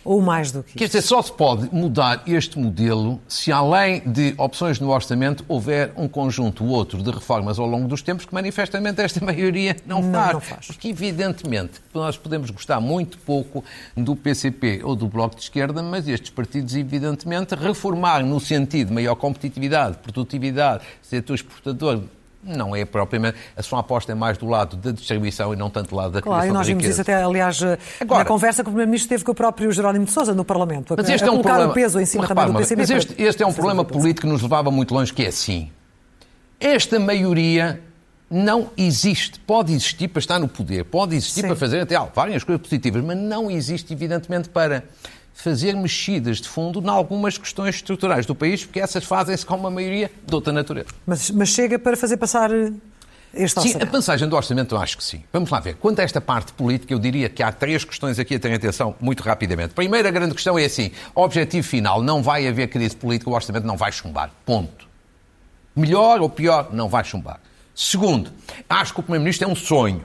ou 0.04 0.20
mais 0.20 0.52
do 0.52 0.62
que 0.62 0.70
isso? 0.70 0.78
Quer 0.78 0.86
dizer, 0.86 1.02
só 1.02 1.22
se 1.22 1.32
pode 1.32 1.74
mudar 1.74 2.22
este 2.26 2.58
modelo 2.58 3.20
se, 3.26 3.50
além 3.50 4.00
de 4.00 4.34
opções 4.36 4.78
no 4.78 4.90
orçamento, 4.90 5.44
houver 5.48 5.92
um 5.96 6.06
conjunto 6.06 6.64
ou 6.64 6.70
outro 6.70 7.02
de 7.02 7.10
reformas 7.10 7.58
ao 7.58 7.66
longo 7.66 7.88
dos 7.88 8.02
tempos 8.02 8.26
que 8.26 8.34
manifestamente 8.34 9.00
esta 9.00 9.22
maioria 9.24 9.76
não, 9.86 10.02
não 10.02 10.12
faz. 10.12 10.32
Não 10.32 10.40
faz. 10.40 10.66
Porque, 10.66 10.88
evidentemente, 10.88 11.80
nós 11.92 12.16
podemos 12.16 12.50
gostar 12.50 12.80
muito 12.80 13.18
pouco 13.18 13.64
do 13.96 14.14
PCP 14.14 14.80
ou 14.84 14.94
do 14.94 15.08
Bloco 15.08 15.36
de 15.36 15.42
Esquerda, 15.42 15.82
mas 15.82 16.06
estes 16.06 16.30
partidos, 16.30 16.74
evidentemente, 16.74 17.54
reformar 17.54 18.24
no 18.24 18.38
sentido 18.38 18.88
de 18.88 18.94
maior 18.94 19.14
competitividade, 19.14 19.98
produtividade, 19.98 20.84
setor 21.02 21.34
exportador, 21.34 22.02
não 22.44 22.74
é 22.74 22.84
propriamente. 22.84 23.36
A 23.56 23.62
sua 23.62 23.80
aposta 23.80 24.12
é 24.12 24.14
mais 24.14 24.38
do 24.38 24.46
lado 24.46 24.76
da 24.76 24.92
distribuição 24.92 25.52
e 25.52 25.56
não 25.56 25.70
tanto 25.70 25.90
do 25.90 25.96
lado 25.96 26.12
da 26.12 26.22
claro, 26.22 26.40
criação 26.40 26.40
Claro, 26.40 26.48
e 26.48 26.52
nós 26.52 26.66
vimos 26.66 26.84
isso 26.84 27.00
até, 27.00 27.22
aliás, 27.22 27.60
Agora, 28.00 28.20
na 28.20 28.24
conversa 28.24 28.62
que 28.62 28.68
o 28.68 28.72
Primeiro-Ministro 28.72 29.08
teve 29.08 29.24
com 29.24 29.32
o 29.32 29.34
próprio 29.34 29.70
Jerónimo 29.72 30.04
de 30.04 30.10
Sousa 30.12 30.34
no 30.34 30.44
Parlamento. 30.44 30.94
Mas 30.96 31.08
este 31.08 31.24
a, 31.24 31.28
é 31.28 31.30
um 31.30 31.42
problema, 31.42 31.70
o 31.70 31.74
peso 31.74 32.00
em 32.00 32.06
cima 32.06 32.26
repara, 32.26 32.48
também 32.48 32.66
do. 32.66 32.76
Mas 32.76 32.90
este, 32.90 33.22
este 33.22 33.42
é 33.42 33.46
um 33.46 33.52
problema 33.52 33.84
político 33.84 34.22
que 34.22 34.32
nos 34.32 34.42
levava 34.42 34.70
muito 34.70 34.94
longe, 34.94 35.12
que 35.12 35.24
é 35.24 35.28
assim. 35.28 35.70
Esta 36.60 36.98
maioria 36.98 37.80
não 38.30 38.70
existe. 38.76 39.38
Pode 39.40 39.72
existir 39.72 40.08
para 40.08 40.18
estar 40.18 40.38
no 40.38 40.48
poder, 40.48 40.84
pode 40.84 41.14
existir 41.14 41.42
Sim. 41.42 41.48
para 41.48 41.56
fazer 41.56 41.80
até 41.80 41.98
várias 42.14 42.42
coisas 42.42 42.62
positivas, 42.62 43.02
mas 43.04 43.16
não 43.16 43.50
existe, 43.50 43.92
evidentemente, 43.92 44.48
para 44.48 44.84
fazer 45.34 45.74
mexidas 45.74 46.40
de 46.40 46.48
fundo 46.48 46.80
em 46.80 46.88
algumas 46.88 47.36
questões 47.36 47.74
estruturais 47.74 48.24
do 48.24 48.34
país, 48.34 48.64
porque 48.64 48.80
essas 48.80 49.04
fazem-se 49.04 49.44
com 49.44 49.56
uma 49.56 49.70
maioria 49.70 50.10
de 50.24 50.34
outra 50.34 50.52
natureza. 50.52 50.88
Mas, 51.04 51.30
mas 51.30 51.48
chega 51.50 51.78
para 51.78 51.96
fazer 51.96 52.16
passar 52.16 52.50
este 53.36 53.60
sim, 53.60 53.82
a 53.82 53.86
passagem 53.86 54.28
do 54.28 54.36
orçamento 54.36 54.74
eu 54.76 54.80
acho 54.80 54.96
que 54.96 55.02
sim. 55.02 55.24
Vamos 55.32 55.50
lá 55.50 55.58
ver. 55.58 55.74
Quanto 55.74 55.98
a 55.98 56.02
esta 56.02 56.20
parte 56.20 56.52
política, 56.52 56.94
eu 56.94 56.98
diria 56.98 57.28
que 57.28 57.42
há 57.42 57.50
três 57.50 57.84
questões 57.84 58.18
aqui 58.18 58.36
a 58.36 58.38
ter 58.38 58.54
atenção 58.54 58.94
muito 59.00 59.22
rapidamente. 59.24 59.74
Primeira 59.74 60.10
grande 60.10 60.34
questão 60.34 60.58
é 60.58 60.64
assim: 60.64 60.92
objetivo 61.14 61.66
final, 61.66 62.02
não 62.02 62.22
vai 62.22 62.46
haver 62.46 62.68
crise 62.68 62.94
política, 62.94 63.28
o 63.28 63.34
orçamento 63.34 63.66
não 63.66 63.76
vai 63.76 63.90
chumbar. 63.90 64.30
Ponto. 64.46 64.86
Melhor 65.74 66.20
ou 66.20 66.30
pior, 66.30 66.68
não 66.72 66.88
vai 66.88 67.02
chumbar. 67.02 67.40
Segundo, 67.74 68.30
acho 68.68 68.94
que 68.94 69.00
o 69.00 69.02
Primeiro-Ministro 69.02 69.48
é 69.48 69.50
um 69.50 69.56
sonho. 69.56 70.04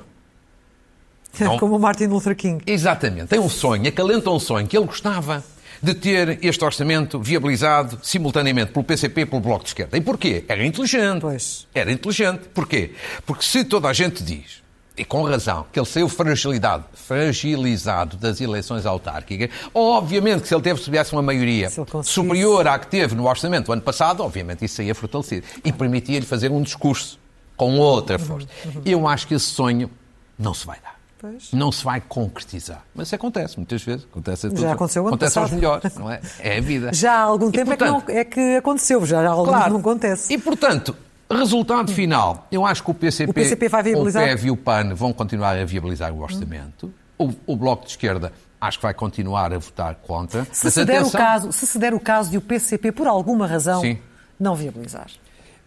Não... 1.40 1.58
Como 1.60 1.76
o 1.76 1.80
Martin 1.80 2.06
Luther 2.06 2.36
King. 2.36 2.64
Exatamente, 2.66 3.28
tem 3.28 3.40
um 3.40 3.50
sonho, 3.50 3.88
acalenta 3.88 4.30
um 4.30 4.40
sonho 4.40 4.68
que 4.68 4.78
ele 4.78 4.86
gostava 4.86 5.44
de 5.82 5.94
ter 5.94 6.40
este 6.44 6.64
orçamento 6.64 7.20
viabilizado 7.20 8.00
simultaneamente 8.04 8.72
pelo 8.72 8.84
PCP 8.84 9.22
e 9.22 9.26
pelo 9.26 9.42
Bloco 9.42 9.64
de 9.64 9.70
Esquerda. 9.70 9.98
E 9.98 10.02
porquê? 10.02 10.44
Era 10.48 10.66
inteligente. 10.66 11.22
Pois. 11.22 11.68
Era 11.74 11.92
inteligente. 11.92 12.50
Porquê? 12.54 12.92
Porque 13.26 13.44
se 13.44 13.64
toda 13.64 13.88
a 13.88 13.94
gente 13.94 14.24
diz 14.24 14.62
e 15.00 15.06
com 15.06 15.24
razão, 15.24 15.66
que 15.72 15.80
ele 15.80 15.86
saiu 15.86 16.10
fragilidade, 16.10 16.84
fragilizado 16.94 18.18
das 18.18 18.42
eleições 18.42 18.86
autárquicas, 18.86 19.50
obviamente 19.74 20.42
que 20.42 20.48
se 20.50 20.54
ele 20.54 20.62
teve, 20.62 20.78
se 20.78 20.84
tivesse 20.84 21.14
uma 21.14 21.22
maioria 21.22 21.70
superior 22.04 22.68
à 22.68 22.78
que 22.78 22.88
teve 22.88 23.16
no 23.16 23.26
orçamento 23.26 23.68
do 23.68 23.72
ano 23.72 23.82
passado, 23.82 24.22
obviamente 24.22 24.66
isso 24.66 24.76
seria 24.76 24.94
fortalecido. 24.94 25.48
E 25.64 25.72
permitia-lhe 25.72 26.26
fazer 26.26 26.52
um 26.52 26.62
discurso 26.62 27.18
com 27.56 27.78
outra 27.78 28.18
uhum, 28.20 28.26
força. 28.26 28.48
Uhum. 28.66 28.82
Eu 28.86 29.08
acho 29.08 29.26
que 29.26 29.36
esse 29.36 29.46
sonho 29.46 29.90
não 30.38 30.54
se 30.54 30.68
vai 30.68 30.78
dar. 30.84 30.99
Pois. 31.20 31.52
Não 31.52 31.70
se 31.72 31.84
vai 31.84 32.02
concretizar. 32.02 32.86
Mas 32.96 33.08
isso 33.10 33.16
acontece, 33.16 33.58
muitas 33.58 33.84
vezes. 33.84 34.06
Acontece 34.10 34.48
a 34.48 34.50
todos. 34.50 34.64
Já 34.64 34.72
aconteceu 34.72 35.06
Acontece 35.06 35.36
passado. 35.36 35.52
aos 35.52 35.62
melhores, 35.62 35.96
não 35.96 36.10
é? 36.10 36.22
É 36.40 36.58
a 36.58 36.62
vida. 36.62 36.94
Já 36.94 37.14
há 37.14 37.22
algum 37.22 37.52
tempo 37.52 37.74
e, 37.74 37.78
portanto, 37.78 38.10
é, 38.10 38.24
que 38.24 38.40
não, 38.40 38.50
é 38.50 38.52
que 38.54 38.58
aconteceu, 38.58 39.06
já 39.06 39.20
há 39.20 39.30
algum 39.30 39.52
claro, 39.52 39.74
não 39.74 39.80
acontece. 39.82 40.34
E, 40.34 40.38
portanto, 40.38 40.96
Resultado 41.32 41.92
final, 41.92 42.48
eu 42.52 42.66
acho 42.66 42.84
que 42.84 42.90
o 42.90 42.94
PCP, 42.94 43.30
o 43.30 43.34
PCP 43.34 43.70
vai 43.70 43.84
viabilizar? 43.84 44.24
o 44.24 44.26
PEV 44.26 44.48
e 44.48 44.52
o 44.52 44.58
PAN 44.58 44.96
vão 44.96 45.14
continuar 45.14 45.56
a 45.56 45.64
viabilizar 45.64 46.12
o 46.12 46.22
orçamento. 46.22 46.92
O, 47.20 47.32
o, 47.46 47.56
Bloco 47.56 47.86
de 47.86 47.92
Esquerda 47.92 48.34
acho 48.60 48.80
que 48.80 48.84
vai 48.84 48.96
continuar 48.96 49.54
a 49.54 49.60
votar 49.60 49.94
contra. 49.96 50.48
Se, 50.52 50.72
se, 50.72 50.84
der, 50.84 51.04
o 51.04 51.12
caso, 51.12 51.52
se 51.52 51.68
se 51.68 51.78
der 51.78 51.94
o 51.94 52.00
caso 52.00 52.32
de 52.32 52.38
o 52.38 52.42
PCP, 52.42 52.92
por 52.92 53.06
alguma 53.06 53.46
razão, 53.46 53.82
Sim. 53.82 54.00
não 54.40 54.56
viabilizar. 54.56 55.08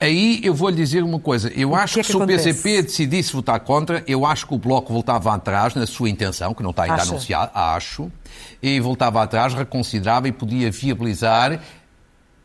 Aí 0.03 0.41
eu 0.43 0.53
vou-lhe 0.53 0.75
dizer 0.75 1.05
uma 1.05 1.21
coisa. 1.21 1.49
Eu 1.55 1.71
o 1.71 1.77
acho 1.77 1.95
que, 1.95 2.01
é 2.01 2.03
que, 2.03 2.07
que 2.09 2.13
se 2.13 2.19
acontece? 2.19 2.51
o 2.51 2.55
PCP 2.55 2.83
decidisse 2.83 3.33
votar 3.33 3.61
contra, 3.61 4.03
eu 4.05 4.27
acho 4.27 4.49
que 4.49 4.53
o 4.53 4.59
Bloco 4.59 4.93
voltava 4.93 5.33
atrás 5.33 5.77
na 5.77 5.87
sua 5.87 6.11
intenção, 6.11 6.53
que 6.53 6.63
não 6.63 6.71
está 6.71 6.83
ainda 6.83 6.97
Acha? 6.97 7.13
anunciada, 7.13 7.53
acho, 7.55 8.11
e 8.61 8.81
voltava 8.81 9.23
atrás, 9.23 9.55
reconsiderava 9.55 10.27
e 10.27 10.33
podia 10.33 10.73
viabilizar 10.73 11.61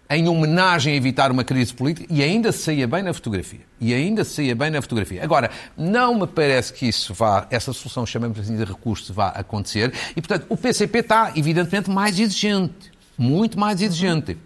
em 0.08 0.28
homenagem 0.28 0.94
a 0.94 0.96
evitar 0.96 1.32
uma 1.32 1.44
crise 1.44 1.74
política 1.74 2.08
e 2.14 2.22
ainda 2.22 2.52
saía 2.52 2.88
bem 2.88 3.02
na 3.02 3.12
fotografia. 3.12 3.62
E 3.82 3.92
ainda 3.92 4.24
saía 4.24 4.56
bem 4.56 4.70
na 4.70 4.80
fotografia. 4.80 5.24
Agora, 5.24 5.50
não 5.76 6.14
me 6.14 6.28
parece 6.28 6.72
que 6.72 6.88
isso 6.88 7.12
vá, 7.12 7.48
essa 7.50 7.74
solução, 7.74 8.06
chamamos 8.06 8.40
assim 8.40 8.56
de 8.56 8.64
recurso, 8.64 9.12
vá 9.14 9.30
acontecer. 9.30 9.92
E, 10.16 10.22
portanto, 10.22 10.46
o 10.48 10.56
PCP 10.56 11.00
está, 11.00 11.32
evidentemente, 11.36 11.90
mais 11.90 12.20
exigente. 12.20 12.92
Muito 13.18 13.60
mais 13.60 13.82
exigente. 13.82 14.38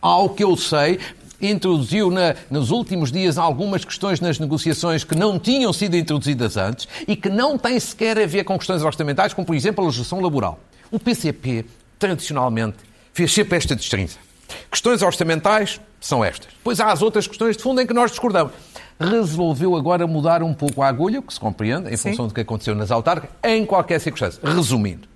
Ao 0.00 0.30
que 0.30 0.42
eu 0.42 0.56
sei, 0.56 0.98
introduziu 1.40 2.10
na, 2.10 2.34
nos 2.50 2.70
últimos 2.70 3.10
dias 3.10 3.38
algumas 3.38 3.84
questões 3.84 4.20
nas 4.20 4.38
negociações 4.38 5.04
que 5.04 5.14
não 5.14 5.38
tinham 5.38 5.72
sido 5.72 5.96
introduzidas 5.96 6.56
antes 6.56 6.88
e 7.06 7.16
que 7.16 7.28
não 7.28 7.56
têm 7.56 7.78
sequer 7.78 8.18
a 8.18 8.26
ver 8.26 8.44
com 8.44 8.58
questões 8.58 8.82
orçamentais, 8.82 9.32
como, 9.32 9.46
por 9.46 9.56
exemplo, 9.56 9.82
a 9.84 9.86
legislação 9.86 10.20
laboral. 10.20 10.58
O 10.90 10.98
PCP, 10.98 11.64
tradicionalmente, 11.98 12.78
fez 13.12 13.32
sempre 13.32 13.56
esta 13.56 13.76
distinção 13.76 14.30
Questões 14.70 15.02
orçamentais 15.02 15.80
são 16.00 16.24
estas. 16.24 16.48
Depois 16.52 16.80
há 16.80 16.92
as 16.92 17.02
outras 17.02 17.26
questões 17.26 17.56
de 17.56 17.62
fundo 17.62 17.80
em 17.80 17.86
que 17.86 17.94
nós 17.94 18.10
discordamos. 18.10 18.52
Resolveu 18.98 19.76
agora 19.76 20.06
mudar 20.06 20.42
um 20.42 20.52
pouco 20.52 20.82
a 20.82 20.88
agulha, 20.88 21.20
o 21.20 21.22
que 21.22 21.32
se 21.32 21.40
compreende, 21.40 21.92
em 21.92 21.96
Sim. 21.96 22.10
função 22.10 22.28
do 22.28 22.34
que 22.34 22.40
aconteceu 22.40 22.74
nas 22.74 22.90
autárquicas, 22.90 23.34
em 23.42 23.64
qualquer 23.64 23.98
circunstância. 23.98 24.40
Resumindo, 24.42 25.08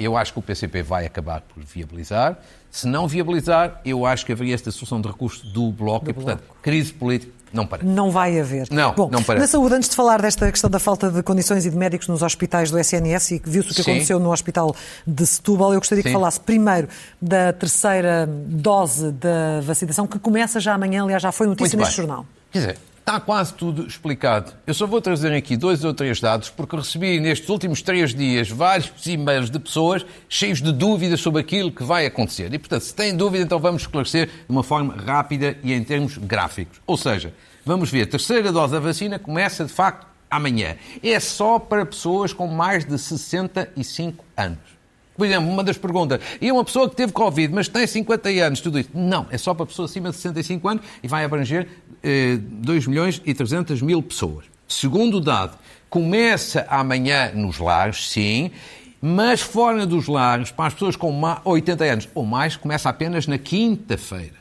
eu 0.00 0.16
acho 0.16 0.32
que 0.32 0.38
o 0.38 0.42
PCP 0.42 0.82
vai 0.82 1.04
acabar 1.04 1.42
por 1.42 1.62
viabilizar. 1.62 2.38
Se 2.70 2.86
não 2.86 3.06
viabilizar, 3.06 3.80
eu 3.84 4.06
acho 4.06 4.24
que 4.24 4.32
haveria 4.32 4.54
esta 4.54 4.70
solução 4.70 5.00
de 5.00 5.08
recurso 5.08 5.46
do 5.46 5.70
Bloco 5.70 6.06
do 6.06 6.10
e, 6.10 6.14
portanto, 6.14 6.40
bloco. 6.40 6.56
crise 6.62 6.92
política 6.92 7.32
não 7.52 7.66
parece. 7.66 7.88
Não 7.88 8.10
vai 8.10 8.38
haver. 8.38 8.68
Não, 8.70 8.94
Bom, 8.94 9.10
não 9.10 9.22
parece. 9.22 9.44
Na 9.44 9.48
saúde, 9.48 9.74
antes 9.74 9.88
de 9.88 9.96
falar 9.96 10.22
desta 10.22 10.50
questão 10.50 10.70
da 10.70 10.78
falta 10.78 11.10
de 11.10 11.22
condições 11.22 11.66
e 11.66 11.70
de 11.70 11.76
médicos 11.76 12.06
nos 12.06 12.22
hospitais 12.22 12.70
do 12.70 12.78
SNS, 12.78 13.32
e 13.32 13.42
viu-se 13.44 13.72
o 13.72 13.74
que 13.74 13.82
Sim. 13.82 13.90
aconteceu 13.90 14.20
no 14.20 14.32
hospital 14.32 14.74
de 15.06 15.26
Setúbal, 15.26 15.74
eu 15.74 15.80
gostaria 15.80 16.02
Sim. 16.02 16.08
que 16.08 16.12
falasse 16.12 16.38
primeiro 16.38 16.88
da 17.20 17.52
terceira 17.52 18.26
dose 18.26 19.10
da 19.10 19.60
vacinação, 19.62 20.06
que 20.06 20.18
começa 20.18 20.60
já 20.60 20.74
amanhã, 20.74 21.02
aliás, 21.02 21.22
já 21.22 21.32
foi 21.32 21.48
notícia 21.48 21.76
neste 21.76 21.96
jornal. 21.96 22.24
Quer 22.52 22.58
dizer, 22.58 22.78
Está 23.00 23.18
quase 23.18 23.54
tudo 23.54 23.86
explicado. 23.86 24.52
Eu 24.66 24.74
só 24.74 24.86
vou 24.86 25.00
trazer 25.00 25.32
aqui 25.32 25.56
dois 25.56 25.82
ou 25.84 25.92
três 25.92 26.20
dados, 26.20 26.48
porque 26.48 26.76
recebi 26.76 27.18
nestes 27.18 27.48
últimos 27.48 27.82
três 27.82 28.14
dias 28.14 28.48
vários 28.48 28.92
e-mails 29.04 29.50
de 29.50 29.58
pessoas 29.58 30.06
cheios 30.28 30.62
de 30.62 30.70
dúvidas 30.70 31.20
sobre 31.20 31.40
aquilo 31.40 31.72
que 31.72 31.82
vai 31.82 32.06
acontecer. 32.06 32.52
E, 32.54 32.58
portanto, 32.58 32.82
se 32.82 32.94
têm 32.94 33.16
dúvida, 33.16 33.42
então 33.42 33.58
vamos 33.58 33.82
esclarecer 33.82 34.26
de 34.26 34.50
uma 34.50 34.62
forma 34.62 34.94
rápida 34.94 35.56
e 35.64 35.72
em 35.72 35.82
termos 35.82 36.18
gráficos. 36.18 36.80
Ou 36.86 36.96
seja, 36.96 37.34
vamos 37.64 37.90
ver, 37.90 38.02
a 38.02 38.06
terceira 38.06 38.52
dose 38.52 38.74
da 38.74 38.80
vacina 38.80 39.18
começa, 39.18 39.64
de 39.64 39.72
facto, 39.72 40.06
amanhã. 40.30 40.76
É 41.02 41.18
só 41.18 41.58
para 41.58 41.84
pessoas 41.84 42.32
com 42.32 42.46
mais 42.46 42.84
de 42.84 42.96
65 42.96 44.24
anos. 44.36 44.79
Por 45.20 45.26
exemplo, 45.26 45.50
uma 45.50 45.62
das 45.62 45.76
perguntas, 45.76 46.18
e 46.40 46.50
uma 46.50 46.64
pessoa 46.64 46.88
que 46.88 46.96
teve 46.96 47.12
Covid, 47.12 47.52
mas 47.52 47.68
tem 47.68 47.86
50 47.86 48.30
anos, 48.30 48.62
tudo 48.62 48.78
isso? 48.78 48.88
Não, 48.94 49.26
é 49.30 49.36
só 49.36 49.52
para 49.52 49.66
pessoas 49.66 49.90
acima 49.90 50.08
de 50.08 50.16
65 50.16 50.66
anos 50.66 50.82
e 51.02 51.06
vai 51.06 51.26
abranger 51.26 51.68
eh, 52.02 52.38
2 52.40 52.86
milhões 52.86 53.20
e 53.26 53.34
300 53.34 53.82
mil 53.82 54.02
pessoas. 54.02 54.46
Segundo 54.66 55.20
dado, 55.20 55.58
começa 55.90 56.66
amanhã 56.70 57.32
nos 57.34 57.58
lares, 57.58 58.08
sim, 58.08 58.50
mas 58.98 59.42
fora 59.42 59.84
dos 59.84 60.08
lares, 60.08 60.50
para 60.50 60.68
as 60.68 60.72
pessoas 60.72 60.96
com 60.96 61.20
80 61.44 61.84
anos 61.84 62.08
ou 62.14 62.24
mais, 62.24 62.56
começa 62.56 62.88
apenas 62.88 63.26
na 63.26 63.36
quinta-feira. 63.36 64.36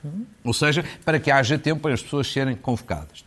Ou 0.45 0.53
seja, 0.53 0.85
para 1.03 1.19
que 1.19 1.29
haja 1.29 1.59
tempo 1.59 1.81
para 1.81 1.93
as 1.93 2.01
pessoas 2.01 2.31
serem 2.31 2.55
convocadas. 2.55 3.25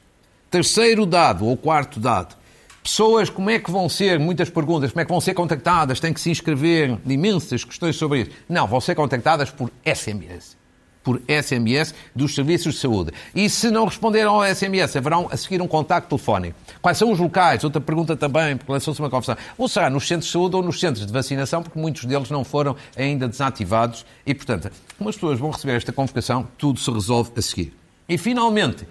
Terceiro 0.51 1.05
dado, 1.05 1.45
ou 1.45 1.55
quarto 1.55 2.01
dado, 2.01 2.35
Pessoas, 2.83 3.31
como 3.31 3.49
é 3.49 3.61
que 3.61 3.71
vão 3.71 3.89
ser? 3.89 4.19
Muitas 4.19 4.51
perguntas. 4.51 4.91
Como 4.91 5.01
é 5.01 5.05
que 5.05 5.11
vão 5.11 5.21
ser 5.21 5.35
contactadas? 5.35 6.01
Têm 6.01 6.13
que 6.13 6.21
se 6.21 6.31
inscrever? 6.31 6.99
Imensas 7.07 7.65
questões 7.65 7.95
sobre 7.95 8.23
isso. 8.23 8.31
Não, 8.49 8.67
vão 8.67 8.81
ser 8.81 8.97
contactadas 8.97 9.51
por 9.51 9.71
SMS. 9.87 10.57
Por 11.01 11.21
SMS 11.29 11.95
dos 12.15 12.35
serviços 12.35 12.75
de 12.75 12.81
saúde. 12.81 13.13
E 13.35 13.49
se 13.49 13.71
não 13.71 13.85
responderam 13.85 14.35
ao 14.35 14.55
SMS, 14.55 14.97
haverão 14.97 15.29
a 15.31 15.37
seguir 15.37 15.63
um 15.63 15.69
contacto 15.69 16.09
telefónico. 16.09 16.57
Quais 16.81 16.99
são 16.99 17.13
os 17.13 17.21
locais? 17.21 17.63
Outra 17.63 17.81
pergunta 17.81 18.17
também, 18.17 18.57
porque 18.57 18.71
lançou-se 18.71 19.01
uma 19.01 19.11
confusão. 19.11 19.37
Ou 19.57 19.69
será 19.69 19.89
nos 19.89 20.07
centros 20.07 20.27
de 20.27 20.33
saúde 20.33 20.57
ou 20.57 20.63
nos 20.63 20.81
centros 20.81 21.07
de 21.07 21.13
vacinação, 21.13 21.63
porque 21.63 21.79
muitos 21.79 22.05
deles 22.05 22.31
não 22.31 22.43
foram 22.43 22.77
ainda 22.97 23.29
desativados. 23.29 24.05
E, 24.27 24.35
portanto, 24.35 24.71
como 24.99 25.09
as 25.09 25.15
pessoas 25.17 25.39
vão 25.39 25.51
receber 25.51 25.77
esta 25.77 25.93
convocação, 25.93 26.49
tudo 26.59 26.81
se 26.81 26.91
resolve 26.91 27.31
a 27.37 27.43
seguir. 27.43 27.73
E, 28.09 28.19
finalmente, 28.19 28.87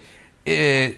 eh, 0.45 0.95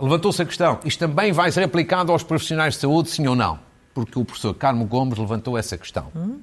levantou-se 0.00 0.40
a 0.42 0.44
questão: 0.44 0.78
isto 0.84 0.98
também 0.98 1.32
vai 1.32 1.50
ser 1.52 1.62
aplicado 1.62 2.12
aos 2.12 2.22
profissionais 2.22 2.74
de 2.74 2.80
saúde, 2.80 3.10
sim 3.10 3.26
ou 3.26 3.34
não? 3.34 3.58
Porque 3.94 4.18
o 4.18 4.24
professor 4.24 4.54
Carmo 4.54 4.84
Gomes 4.84 5.18
levantou 5.18 5.58
essa 5.58 5.76
questão. 5.76 6.08
Hum? 6.14 6.40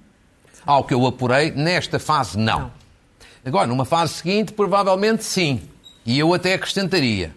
Ao 0.65 0.83
que 0.83 0.93
eu 0.93 1.05
apurei, 1.05 1.51
nesta 1.51 1.97
fase, 1.97 2.37
não. 2.37 2.59
não. 2.59 2.71
Agora, 3.45 3.67
numa 3.67 3.85
fase 3.85 4.13
seguinte, 4.13 4.51
provavelmente 4.51 5.23
sim. 5.23 5.61
E 6.05 6.19
eu 6.19 6.33
até 6.33 6.53
acrescentaria. 6.53 7.33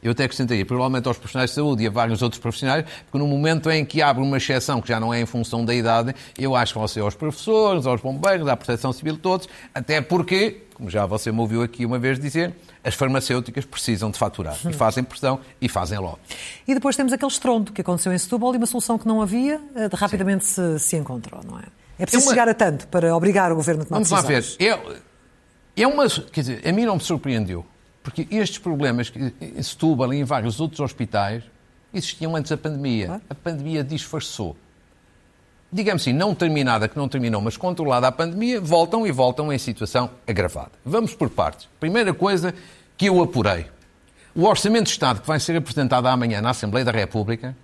Eu 0.00 0.12
até 0.12 0.24
acrescentaria, 0.24 0.64
provavelmente 0.64 1.08
aos 1.08 1.18
profissionais 1.18 1.50
de 1.50 1.56
saúde 1.56 1.82
e 1.82 1.86
a 1.88 1.90
vários 1.90 2.22
outros 2.22 2.40
profissionais, 2.40 2.84
porque 3.04 3.18
no 3.18 3.26
momento 3.26 3.68
em 3.68 3.84
que 3.84 4.00
abre 4.00 4.22
uma 4.22 4.36
exceção 4.36 4.80
que 4.80 4.88
já 4.88 5.00
não 5.00 5.12
é 5.12 5.20
em 5.20 5.26
função 5.26 5.64
da 5.64 5.74
idade, 5.74 6.14
eu 6.38 6.54
acho 6.54 6.72
que 6.72 6.78
vão 6.78 6.86
ser 6.86 7.00
aos 7.00 7.16
professores, 7.16 7.84
aos 7.84 8.00
bombeiros, 8.00 8.46
à 8.46 8.56
proteção 8.56 8.92
civil, 8.92 9.16
todos, 9.16 9.48
até 9.74 10.00
porque, 10.00 10.62
como 10.78 10.88
já 10.88 11.04
você 11.04 11.32
me 11.32 11.40
ouviu 11.40 11.62
aqui 11.62 11.84
uma 11.84 11.98
vez 11.98 12.20
dizer, 12.20 12.54
as 12.84 12.94
farmacêuticas 12.94 13.64
precisam 13.64 14.12
de 14.12 14.18
faturar 14.18 14.56
e 14.66 14.72
fazem 14.72 15.02
pressão 15.02 15.40
e 15.60 15.68
fazem 15.68 15.98
logo. 15.98 16.20
E 16.66 16.72
depois 16.72 16.94
temos 16.94 17.12
aquele 17.12 17.30
estrondo 17.30 17.72
que 17.72 17.80
aconteceu 17.80 18.12
em 18.12 18.18
Setúbal 18.18 18.54
e 18.54 18.58
uma 18.58 18.66
solução 18.66 18.96
que 18.96 19.06
não 19.06 19.20
havia, 19.20 19.60
eh, 19.74 19.88
rapidamente 19.92 20.44
se, 20.44 20.78
se, 20.78 20.96
encontrou, 20.96 21.42
não 21.44 21.58
é? 21.58 21.64
É 21.98 22.06
preciso 22.06 22.22
é 22.22 22.26
uma... 22.26 22.32
chegar 22.32 22.48
a 22.48 22.54
tanto 22.54 22.86
para 22.86 23.14
obrigar 23.14 23.50
o 23.50 23.56
governo 23.56 23.82
a 23.82 23.84
tomar 23.84 23.96
Vamos 23.96 24.08
decisões. 24.08 24.56
Lá 24.60 24.76
ver. 24.76 25.00
É, 25.76 25.82
é 25.82 25.86
uma, 25.86 26.08
quer 26.08 26.40
dizer, 26.40 26.66
a 26.66 26.72
mim 26.72 26.84
não 26.84 26.94
me 26.94 27.02
surpreendeu, 27.02 27.66
porque 28.00 28.28
estes 28.30 28.58
problemas 28.58 29.12
em 29.40 29.62
Setúbal 29.62 30.14
e 30.14 30.18
em 30.18 30.24
vários 30.24 30.60
outros 30.60 30.78
hospitais 30.78 31.42
existiam 31.92 32.36
antes 32.36 32.50
da 32.50 32.56
pandemia. 32.56 33.20
A 33.28 33.34
pandemia 33.34 33.82
disfarçou 33.82 34.56
digamos 35.72 36.02
assim, 36.02 36.12
não 36.12 36.34
terminada, 36.34 36.88
que 36.88 36.96
não 36.96 37.08
terminou, 37.08 37.40
mas 37.40 37.56
controlada 37.56 38.08
a 38.08 38.12
pandemia, 38.12 38.60
voltam 38.60 39.06
e 39.06 39.12
voltam 39.12 39.52
em 39.52 39.58
situação 39.58 40.10
agravada. 40.26 40.72
Vamos 40.84 41.14
por 41.14 41.30
partes. 41.30 41.68
Primeira 41.78 42.14
coisa 42.14 42.54
que 42.96 43.06
eu 43.06 43.22
apurei. 43.22 43.66
O 44.34 44.44
Orçamento 44.44 44.84
de 44.84 44.90
Estado 44.90 45.20
que 45.20 45.26
vai 45.26 45.40
ser 45.40 45.56
apresentado 45.56 46.06
amanhã 46.06 46.40
na 46.40 46.50
Assembleia 46.50 46.84
da 46.84 46.92
República 46.92 47.56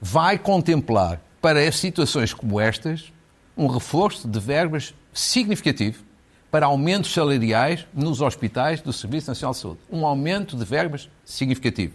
vai 0.00 0.38
contemplar 0.38 1.20
para 1.40 1.70
situações 1.72 2.34
como 2.34 2.60
estas 2.60 3.12
um 3.56 3.66
reforço 3.66 4.26
de 4.26 4.40
verbas 4.40 4.94
significativo 5.12 6.02
para 6.50 6.66
aumentos 6.66 7.12
salariais 7.12 7.86
nos 7.94 8.20
hospitais 8.20 8.80
do 8.80 8.92
Serviço 8.92 9.28
Nacional 9.28 9.52
de 9.52 9.58
Saúde. 9.58 9.80
Um 9.90 10.06
aumento 10.06 10.56
de 10.56 10.64
verbas 10.64 11.08
significativo. 11.24 11.94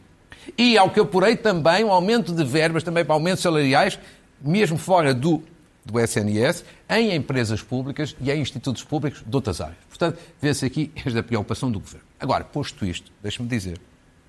E, 0.58 0.78
ao 0.78 0.90
que 0.90 1.00
eu 1.00 1.04
apurei, 1.04 1.36
também 1.36 1.84
um 1.84 1.92
aumento 1.92 2.34
de 2.34 2.44
verbas 2.44 2.84
também 2.84 3.04
para 3.04 3.14
aumentos 3.14 3.44
salariais 3.44 4.00
mesmo 4.42 4.78
fora 4.78 5.14
do, 5.14 5.44
do 5.86 6.00
SNS, 6.00 6.64
em 6.90 7.16
empresas 7.16 7.62
públicas 7.62 8.16
e 8.20 8.32
em 8.32 8.42
institutos 8.42 8.84
públicos 8.84 9.24
de 9.26 9.36
outras 9.36 9.62
áreas. 9.62 9.78
Portanto, 9.90 10.20
vê-se 10.42 10.66
aqui 10.66 10.92
esta 10.96 11.24
preocupação 11.24 11.72
do 11.72 11.80
Governo. 11.80 12.06
Agora, 12.20 12.44
posto 12.44 12.86
isto, 12.86 13.12
deixe-me 13.22 13.48
dizer, 13.48 13.80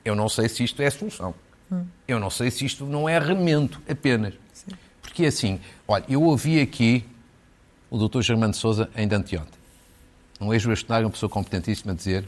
eu 0.05 0.15
não 0.15 0.29
sei 0.29 0.49
se 0.49 0.65
isto 0.65 0.81
é 0.83 0.87
a 0.87 0.91
solução. 0.91 1.35
Hum. 1.71 1.85
Eu 2.07 2.19
não 2.19 2.31
sei 2.31 2.51
se 2.51 2.65
isto 2.65 2.87
não 2.87 3.09
é 3.09 3.19
remendo 3.19 3.79
apenas. 3.89 4.35
Sim. 4.53 4.73
Porque 5.03 5.27
assim, 5.27 5.61
olha, 5.87 6.05
eu 6.09 6.23
ouvi 6.23 6.61
aqui 6.61 7.05
o 7.91 8.09
Dr. 8.09 8.21
Germano 8.21 8.53
de 8.53 8.59
Souza 8.59 8.89
ainda 8.95 9.17
anteontem. 9.17 9.59
Um 10.41 10.53
ex-bastonário, 10.53 11.07
uma 11.07 11.13
pessoa 11.13 11.29
competentíssima, 11.29 11.95
dizer 11.95 12.25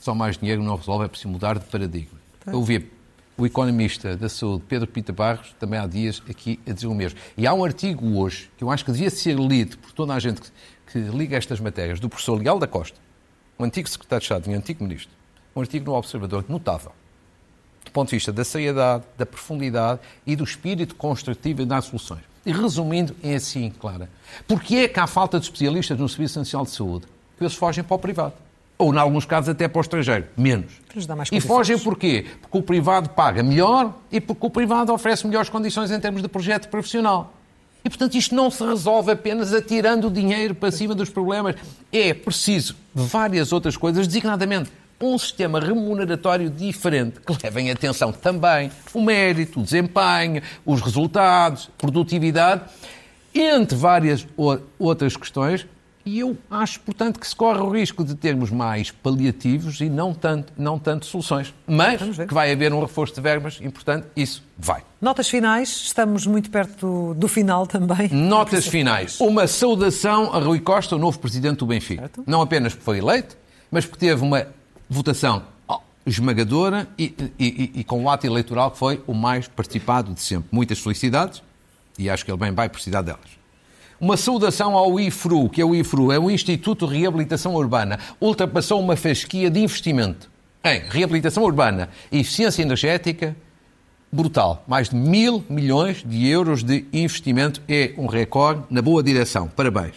só 0.00 0.14
mais 0.14 0.38
dinheiro 0.38 0.62
não 0.62 0.76
resolve, 0.76 1.04
é 1.04 1.08
preciso 1.08 1.28
mudar 1.28 1.58
de 1.58 1.66
paradigma. 1.66 2.18
Tá. 2.44 2.52
Eu 2.52 2.58
ouvi 2.58 2.90
o 3.38 3.46
economista 3.46 4.16
da 4.16 4.28
saúde, 4.28 4.64
Pedro 4.68 4.88
Pita 4.88 5.12
Barros, 5.12 5.54
também 5.60 5.78
há 5.78 5.86
dias 5.86 6.20
aqui 6.28 6.58
a 6.66 6.72
dizer 6.72 6.88
o 6.88 6.94
mesmo. 6.94 7.20
E 7.36 7.46
há 7.46 7.54
um 7.54 7.64
artigo 7.64 8.18
hoje 8.18 8.50
que 8.58 8.64
eu 8.64 8.70
acho 8.70 8.84
que 8.84 8.90
devia 8.90 9.08
ser 9.08 9.38
lido 9.38 9.78
por 9.78 9.92
toda 9.92 10.12
a 10.12 10.18
gente 10.18 10.42
que, 10.42 10.50
que 10.86 10.98
liga 10.98 11.36
estas 11.36 11.60
matérias, 11.60 12.00
do 12.00 12.08
professor 12.08 12.34
Leal 12.34 12.58
da 12.58 12.66
Costa, 12.66 12.98
um 13.56 13.64
antigo 13.64 13.88
secretário 13.88 14.20
de 14.20 14.24
Estado 14.24 14.50
e 14.50 14.54
um 14.54 14.58
antigo 14.58 14.82
ministro, 14.82 15.12
um 15.54 15.60
artigo 15.60 15.86
no 15.86 15.96
Observador 15.96 16.44
notável, 16.48 16.90
do 17.84 17.92
ponto 17.92 18.08
de 18.08 18.16
vista 18.16 18.32
da 18.32 18.44
seriedade, 18.44 19.04
da 19.16 19.24
profundidade 19.24 20.00
e 20.26 20.34
do 20.34 20.42
espírito 20.42 20.96
construtivo 20.96 21.64
das 21.64 21.84
soluções. 21.84 22.22
E 22.44 22.50
resumindo, 22.50 23.14
é 23.22 23.36
assim, 23.36 23.70
Clara. 23.70 24.10
Porque 24.48 24.76
é 24.76 24.88
que 24.88 24.98
há 24.98 25.06
falta 25.06 25.38
de 25.38 25.44
especialistas 25.44 25.96
no 25.96 26.08
Serviço 26.08 26.40
Essencial 26.40 26.64
de 26.64 26.70
Saúde? 26.70 27.06
Que 27.36 27.44
eles 27.44 27.54
fogem 27.54 27.84
para 27.84 27.94
o 27.94 27.98
privado 27.98 28.34
ou, 28.78 28.94
em 28.94 28.98
alguns 28.98 29.26
casos, 29.26 29.48
até 29.48 29.66
para 29.66 29.78
o 29.78 29.82
estrangeiro. 29.82 30.26
Menos. 30.36 30.72
E 31.36 31.40
fogem 31.40 31.78
porquê? 31.78 32.26
Porque 32.40 32.58
o 32.58 32.62
privado 32.62 33.10
paga 33.10 33.42
melhor 33.42 33.92
e 34.10 34.20
porque 34.20 34.46
o 34.46 34.50
privado 34.50 34.92
oferece 34.92 35.26
melhores 35.26 35.50
condições 35.50 35.90
em 35.90 35.98
termos 35.98 36.22
de 36.22 36.28
projeto 36.28 36.68
profissional. 36.68 37.34
E, 37.84 37.88
portanto, 37.88 38.14
isto 38.16 38.34
não 38.34 38.50
se 38.50 38.64
resolve 38.64 39.12
apenas 39.12 39.52
atirando 39.52 40.08
o 40.08 40.10
dinheiro 40.10 40.54
para 40.54 40.70
cima 40.70 40.94
dos 40.94 41.10
problemas. 41.10 41.56
É 41.92 42.14
preciso 42.14 42.76
várias 42.94 43.52
outras 43.52 43.76
coisas, 43.76 44.06
designadamente 44.06 44.70
um 45.00 45.16
sistema 45.16 45.60
remuneratório 45.60 46.50
diferente, 46.50 47.20
que 47.20 47.44
levem 47.44 47.70
atenção 47.70 48.12
também 48.12 48.70
o 48.92 49.00
mérito, 49.00 49.60
o 49.60 49.62
desempenho, 49.62 50.42
os 50.66 50.80
resultados, 50.80 51.70
produtividade, 51.78 52.62
entre 53.32 53.76
várias 53.76 54.26
outras 54.78 55.16
questões, 55.16 55.66
e 56.08 56.20
eu 56.20 56.38
acho, 56.50 56.80
portanto, 56.80 57.20
que 57.20 57.28
se 57.28 57.36
corre 57.36 57.60
o 57.60 57.68
risco 57.68 58.02
de 58.02 58.14
termos 58.14 58.50
mais 58.50 58.90
paliativos 58.90 59.78
e 59.82 59.90
não 59.90 60.14
tanto, 60.14 60.50
não 60.56 60.78
tanto 60.78 61.04
soluções. 61.04 61.52
Mas 61.66 62.00
que 62.00 62.32
vai 62.32 62.50
haver 62.50 62.72
um 62.72 62.80
reforço 62.80 63.14
de 63.14 63.20
verbas 63.20 63.60
importante, 63.60 64.06
isso 64.16 64.42
vai. 64.56 64.82
Notas 65.02 65.28
finais, 65.28 65.68
estamos 65.68 66.26
muito 66.26 66.48
perto 66.50 66.86
do, 66.86 67.14
do 67.14 67.28
final 67.28 67.66
também. 67.66 68.08
Notas 68.08 68.64
finais. 68.66 69.20
Uma 69.20 69.46
saudação 69.46 70.32
a 70.34 70.38
Rui 70.38 70.60
Costa, 70.60 70.96
o 70.96 70.98
novo 70.98 71.18
presidente 71.18 71.58
do 71.58 71.66
Benfica. 71.66 72.02
Certo. 72.02 72.24
Não 72.26 72.40
apenas 72.40 72.72
porque 72.72 72.84
foi 72.86 72.98
eleito, 72.98 73.36
mas 73.70 73.84
porque 73.84 74.06
teve 74.06 74.22
uma 74.22 74.46
votação 74.88 75.42
esmagadora 76.06 76.88
e, 76.98 77.14
e, 77.38 77.46
e, 77.74 77.80
e 77.80 77.84
com 77.84 78.02
o 78.02 78.08
ato 78.08 78.26
eleitoral 78.26 78.70
que 78.70 78.78
foi 78.78 79.02
o 79.06 79.12
mais 79.12 79.46
participado 79.46 80.14
de 80.14 80.20
sempre. 80.20 80.48
Muitas 80.50 80.78
felicidades 80.78 81.42
e 81.98 82.08
acho 82.08 82.24
que 82.24 82.30
ele 82.30 82.38
bem 82.38 82.52
vai 82.52 82.68
precisar 82.70 83.02
delas. 83.02 83.37
Uma 84.00 84.16
saudação 84.16 84.76
ao 84.76 85.00
IFRU, 85.00 85.48
que 85.48 85.60
é 85.60 85.64
o 85.64 85.74
IFRU, 85.74 86.12
é 86.12 86.18
o 86.20 86.30
Instituto 86.30 86.86
de 86.86 86.96
Reabilitação 86.96 87.56
Urbana. 87.56 87.98
Ultrapassou 88.20 88.80
uma 88.80 88.94
fasquia 88.94 89.50
de 89.50 89.58
investimento 89.58 90.30
em 90.64 90.82
reabilitação 90.88 91.42
urbana 91.42 91.88
e 92.12 92.20
eficiência 92.20 92.62
energética 92.62 93.36
brutal. 94.12 94.62
Mais 94.68 94.90
de 94.90 94.94
mil 94.94 95.44
milhões 95.50 96.04
de 96.06 96.28
euros 96.28 96.62
de 96.62 96.86
investimento 96.92 97.60
é 97.68 97.92
um 97.98 98.06
recorde 98.06 98.62
na 98.70 98.80
boa 98.80 99.02
direção. 99.02 99.48
Parabéns. 99.48 99.94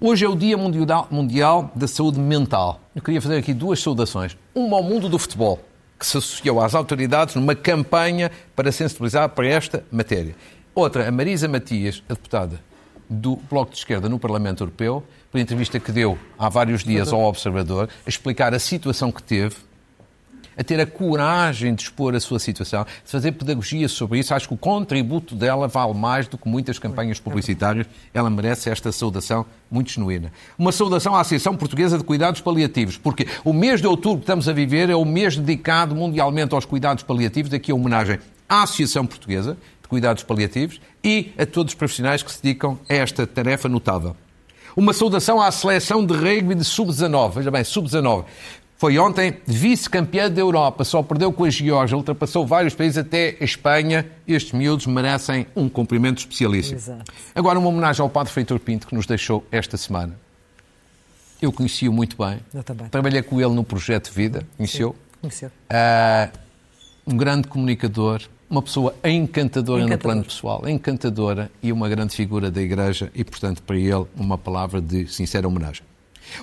Hoje 0.00 0.24
é 0.24 0.28
o 0.28 0.36
Dia 0.36 0.56
Mundial 0.56 1.72
da 1.74 1.88
Saúde 1.88 2.20
Mental. 2.20 2.80
Eu 2.94 3.02
queria 3.02 3.20
fazer 3.20 3.38
aqui 3.38 3.52
duas 3.52 3.82
saudações. 3.82 4.36
Uma 4.54 4.76
ao 4.76 4.82
mundo 4.84 5.08
do 5.08 5.18
futebol, 5.18 5.58
que 5.98 6.06
se 6.06 6.16
associou 6.16 6.60
às 6.60 6.72
autoridades 6.72 7.34
numa 7.34 7.56
campanha 7.56 8.30
para 8.54 8.70
sensibilizar 8.70 9.28
para 9.30 9.48
esta 9.48 9.84
matéria. 9.90 10.36
Outra, 10.72 11.08
a 11.08 11.10
Marisa 11.10 11.48
Matias, 11.48 12.00
a 12.08 12.14
deputada 12.14 12.69
do 13.10 13.34
Bloco 13.50 13.72
de 13.72 13.78
Esquerda 13.78 14.08
no 14.08 14.20
Parlamento 14.20 14.62
Europeu, 14.62 15.02
por 15.32 15.40
entrevista 15.40 15.80
que 15.80 15.90
deu 15.90 16.16
há 16.38 16.48
vários 16.48 16.84
dias 16.84 17.12
ao 17.12 17.20
Observador, 17.22 17.88
a 18.06 18.08
explicar 18.08 18.54
a 18.54 18.58
situação 18.60 19.10
que 19.10 19.20
teve, 19.20 19.56
a 20.56 20.62
ter 20.62 20.78
a 20.78 20.86
coragem 20.86 21.74
de 21.74 21.82
expor 21.82 22.14
a 22.14 22.20
sua 22.20 22.38
situação, 22.38 22.84
de 22.84 23.10
fazer 23.10 23.32
pedagogia 23.32 23.88
sobre 23.88 24.18
isso. 24.18 24.34
Acho 24.34 24.46
que 24.46 24.54
o 24.54 24.58
contributo 24.58 25.34
dela 25.34 25.66
vale 25.66 25.94
mais 25.94 26.28
do 26.28 26.36
que 26.36 26.48
muitas 26.48 26.78
campanhas 26.78 27.18
publicitárias. 27.18 27.86
Ela 28.12 28.28
merece 28.28 28.68
esta 28.68 28.92
saudação 28.92 29.46
muito 29.70 29.90
genuína. 29.90 30.30
Uma 30.58 30.70
saudação 30.70 31.14
à 31.16 31.20
Associação 31.20 31.56
Portuguesa 31.56 31.96
de 31.96 32.04
Cuidados 32.04 32.40
Paliativos, 32.40 32.98
porque 32.98 33.26
o 33.44 33.52
mês 33.52 33.80
de 33.80 33.86
outubro 33.86 34.18
que 34.18 34.24
estamos 34.24 34.48
a 34.48 34.52
viver 34.52 34.90
é 34.90 34.94
o 34.94 35.04
mês 35.04 35.36
dedicado 35.36 35.94
mundialmente 35.94 36.54
aos 36.54 36.64
cuidados 36.64 37.02
paliativos. 37.02 37.50
Daqui 37.50 37.72
a 37.72 37.74
homenagem 37.74 38.18
à 38.48 38.64
Associação 38.64 39.06
Portuguesa, 39.06 39.56
cuidados 39.90 40.22
paliativos 40.22 40.80
e 41.04 41.32
a 41.36 41.44
todos 41.44 41.72
os 41.72 41.76
profissionais 41.76 42.22
que 42.22 42.32
se 42.32 42.40
dedicam 42.42 42.78
a 42.88 42.94
esta 42.94 43.26
tarefa 43.26 43.68
notável. 43.68 44.16
Uma 44.76 44.92
saudação 44.92 45.42
à 45.42 45.50
seleção 45.50 46.06
de 46.06 46.14
rugby 46.14 46.54
de 46.54 46.64
sub-19. 46.64 47.32
Veja 47.34 47.50
bem, 47.50 47.64
sub-19. 47.64 48.24
Foi 48.78 48.98
ontem 48.98 49.36
vice-campeã 49.46 50.30
da 50.30 50.40
Europa, 50.40 50.84
só 50.84 51.02
perdeu 51.02 51.30
com 51.30 51.44
a 51.44 51.50
Geórgia, 51.50 51.94
ultrapassou 51.94 52.46
vários 52.46 52.72
países, 52.72 52.96
até 52.96 53.36
a 53.38 53.44
Espanha. 53.44 54.06
Estes 54.26 54.52
miúdos 54.52 54.86
merecem 54.86 55.46
um 55.54 55.68
cumprimento 55.68 56.18
especialíssimo. 56.18 56.76
Exato. 56.76 57.12
Agora, 57.34 57.58
uma 57.58 57.68
homenagem 57.68 58.00
ao 58.00 58.08
Padre 58.08 58.32
Freitor 58.32 58.58
Pinto, 58.58 58.86
que 58.86 58.94
nos 58.94 59.04
deixou 59.04 59.44
esta 59.50 59.76
semana. 59.76 60.18
Eu 61.42 61.52
conheci-o 61.52 61.92
muito 61.92 62.16
bem. 62.16 62.40
Eu 62.54 62.62
também. 62.62 62.88
Trabalhei 62.88 63.22
com 63.22 63.38
ele 63.38 63.52
no 63.52 63.64
projeto 63.64 64.10
Vida, 64.12 64.46
conheceu? 64.56 64.96
Conheceu. 65.20 65.48
Uh, 65.48 66.38
um 67.06 67.16
grande 67.16 67.48
comunicador, 67.48 68.22
uma 68.50 68.60
pessoa 68.60 68.92
encantadora 69.04 69.86
no 69.86 69.96
plano 69.96 70.24
pessoal, 70.24 70.68
encantadora 70.68 71.48
e 71.62 71.70
uma 71.70 71.88
grande 71.88 72.16
figura 72.16 72.50
da 72.50 72.60
Igreja 72.60 73.10
e, 73.14 73.22
portanto, 73.22 73.62
para 73.62 73.76
ele, 73.76 74.04
uma 74.16 74.36
palavra 74.36 74.80
de 74.80 75.06
sincera 75.06 75.46
homenagem. 75.46 75.84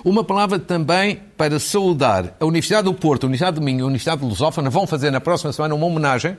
Uma 0.02 0.24
palavra 0.24 0.58
também 0.58 1.20
para 1.36 1.58
saudar 1.58 2.34
a 2.40 2.46
Universidade 2.46 2.84
do 2.84 2.94
Porto, 2.94 3.24
a 3.24 3.26
Universidade 3.26 3.56
do 3.56 3.62
Minho, 3.62 3.84
a 3.84 3.86
Universidade 3.86 4.22
de 4.22 4.26
Lusófona 4.26 4.70
vão 4.70 4.86
fazer 4.86 5.10
na 5.10 5.20
próxima 5.20 5.52
semana 5.52 5.74
uma 5.74 5.86
homenagem 5.86 6.36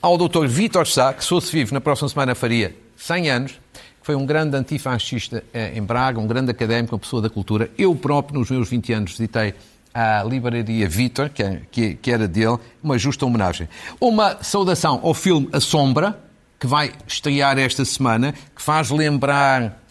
ao 0.00 0.18
Dr. 0.18 0.46
Vítor 0.46 0.86
Sá, 0.86 1.12
que 1.12 1.22
se 1.22 1.28
fosse 1.30 1.50
vivo 1.52 1.72
na 1.72 1.80
próxima 1.80 2.08
semana 2.08 2.34
faria 2.34 2.76
100 2.96 3.30
anos, 3.30 3.52
que 3.52 4.06
foi 4.06 4.14
um 4.14 4.26
grande 4.26 4.56
antifascista 4.56 5.42
eh, 5.54 5.72
em 5.74 5.82
Braga, 5.82 6.18
um 6.18 6.26
grande 6.26 6.50
académico, 6.50 6.94
uma 6.94 6.98
pessoa 6.98 7.22
da 7.22 7.30
cultura. 7.30 7.70
Eu 7.78 7.94
próprio, 7.94 8.40
nos 8.40 8.50
meus 8.50 8.68
20 8.68 8.92
anos, 8.92 9.12
visitei 9.12 9.54
à 9.94 10.22
livraria 10.22 10.88
Vitor, 10.88 11.30
é, 11.38 11.60
que, 11.70 11.94
que 11.94 12.10
era 12.10 12.26
dele, 12.26 12.58
uma 12.82 12.98
justa 12.98 13.26
homenagem. 13.26 13.68
Uma 14.00 14.42
saudação 14.42 15.00
ao 15.02 15.14
filme 15.14 15.48
A 15.52 15.60
Sombra, 15.60 16.18
que 16.58 16.66
vai 16.66 16.92
estrear 17.06 17.58
esta 17.58 17.84
semana, 17.84 18.32
que 18.54 18.62
faz 18.62 18.90
lembrar 18.90 19.82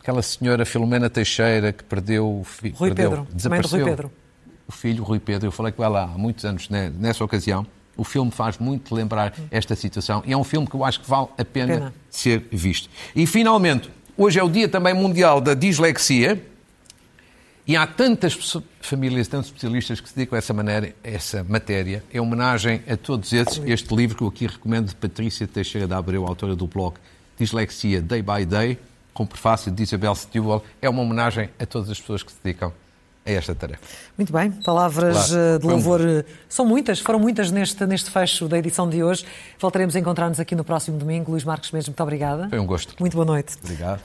aquela 0.00 0.22
senhora 0.22 0.64
Filomena 0.64 1.08
Teixeira 1.08 1.72
que 1.72 1.84
perdeu 1.84 2.40
o 2.40 2.44
filho. 2.44 2.74
Rui 2.76 2.90
perdeu, 2.90 3.10
Pedro, 3.10 3.26
desapareceu. 3.32 3.78
Rui 3.78 3.88
Pedro. 3.88 4.12
O 4.66 4.72
filho, 4.72 5.04
Rui 5.04 5.20
Pedro, 5.20 5.48
eu 5.48 5.52
falei 5.52 5.72
com 5.72 5.84
ela 5.84 6.04
há 6.04 6.18
muitos 6.18 6.44
anos 6.44 6.68
nessa 6.68 7.24
ocasião. 7.24 7.66
O 7.96 8.04
filme 8.04 8.30
faz 8.30 8.58
muito 8.58 8.94
lembrar 8.94 9.34
esta 9.50 9.76
situação 9.76 10.22
e 10.26 10.32
é 10.32 10.36
um 10.36 10.44
filme 10.44 10.66
que 10.66 10.74
eu 10.74 10.84
acho 10.84 11.00
que 11.00 11.08
vale 11.08 11.28
a 11.36 11.44
pena, 11.44 11.74
pena. 11.74 11.94
ser 12.10 12.46
visto. 12.50 12.88
E 13.14 13.26
finalmente, 13.26 13.90
hoje 14.16 14.38
é 14.38 14.42
o 14.42 14.48
Dia 14.48 14.68
também 14.68 14.94
Mundial 14.94 15.40
da 15.40 15.54
Dislexia. 15.54 16.42
E 17.66 17.76
há 17.76 17.86
tantas 17.86 18.36
famílias, 18.80 19.28
tantos 19.28 19.46
especialistas 19.46 20.00
que 20.00 20.08
se 20.08 20.16
dedicam 20.16 20.36
a 20.36 20.38
essa, 20.38 20.52
maneira, 20.52 20.94
a 21.04 21.08
essa 21.08 21.44
matéria. 21.44 22.02
Em 22.12 22.18
homenagem 22.18 22.82
a 22.88 22.96
todos 22.96 23.32
esses, 23.32 23.62
este 23.64 23.94
livro 23.94 24.16
que 24.16 24.24
eu 24.24 24.28
aqui 24.28 24.46
recomendo 24.48 24.88
de 24.88 24.96
Patrícia 24.96 25.46
Teixeira 25.46 25.86
da 25.86 25.96
Abreu, 25.96 26.26
autora 26.26 26.56
do 26.56 26.66
blog 26.66 26.96
Dislexia 27.38 28.02
Day 28.02 28.20
by 28.20 28.44
Day, 28.44 28.78
com 29.14 29.24
prefácio 29.24 29.70
de 29.70 29.82
Isabel 29.82 30.14
Stewart, 30.14 30.64
é 30.80 30.88
uma 30.88 31.02
homenagem 31.02 31.50
a 31.58 31.64
todas 31.64 31.88
as 31.88 32.00
pessoas 32.00 32.22
que 32.22 32.32
se 32.32 32.38
dedicam 32.42 32.72
a 33.24 33.30
esta 33.30 33.54
tarefa. 33.54 33.80
Muito 34.18 34.32
bem, 34.32 34.50
palavras 34.50 35.28
claro. 35.28 35.42
Eh, 35.42 35.58
de 35.58 35.66
louvor 35.66 36.00
eh, 36.00 36.24
são 36.48 36.66
muitas, 36.66 36.98
foram 36.98 37.20
muitas 37.20 37.52
neste, 37.52 37.86
neste 37.86 38.10
fecho 38.10 38.48
da 38.48 38.58
edição 38.58 38.88
de 38.90 39.04
hoje. 39.04 39.24
Voltaremos 39.60 39.94
a 39.94 40.00
encontrar-nos 40.00 40.40
aqui 40.40 40.56
no 40.56 40.64
próximo 40.64 40.98
domingo. 40.98 41.30
Luís 41.30 41.44
Marques 41.44 41.70
mesmo, 41.70 41.90
muito 41.90 42.02
obrigada. 42.02 42.48
Foi 42.48 42.58
um 42.58 42.66
gosto. 42.66 42.94
Muito 42.98 43.14
boa 43.14 43.24
noite. 43.24 43.54
Obrigado. 43.62 44.02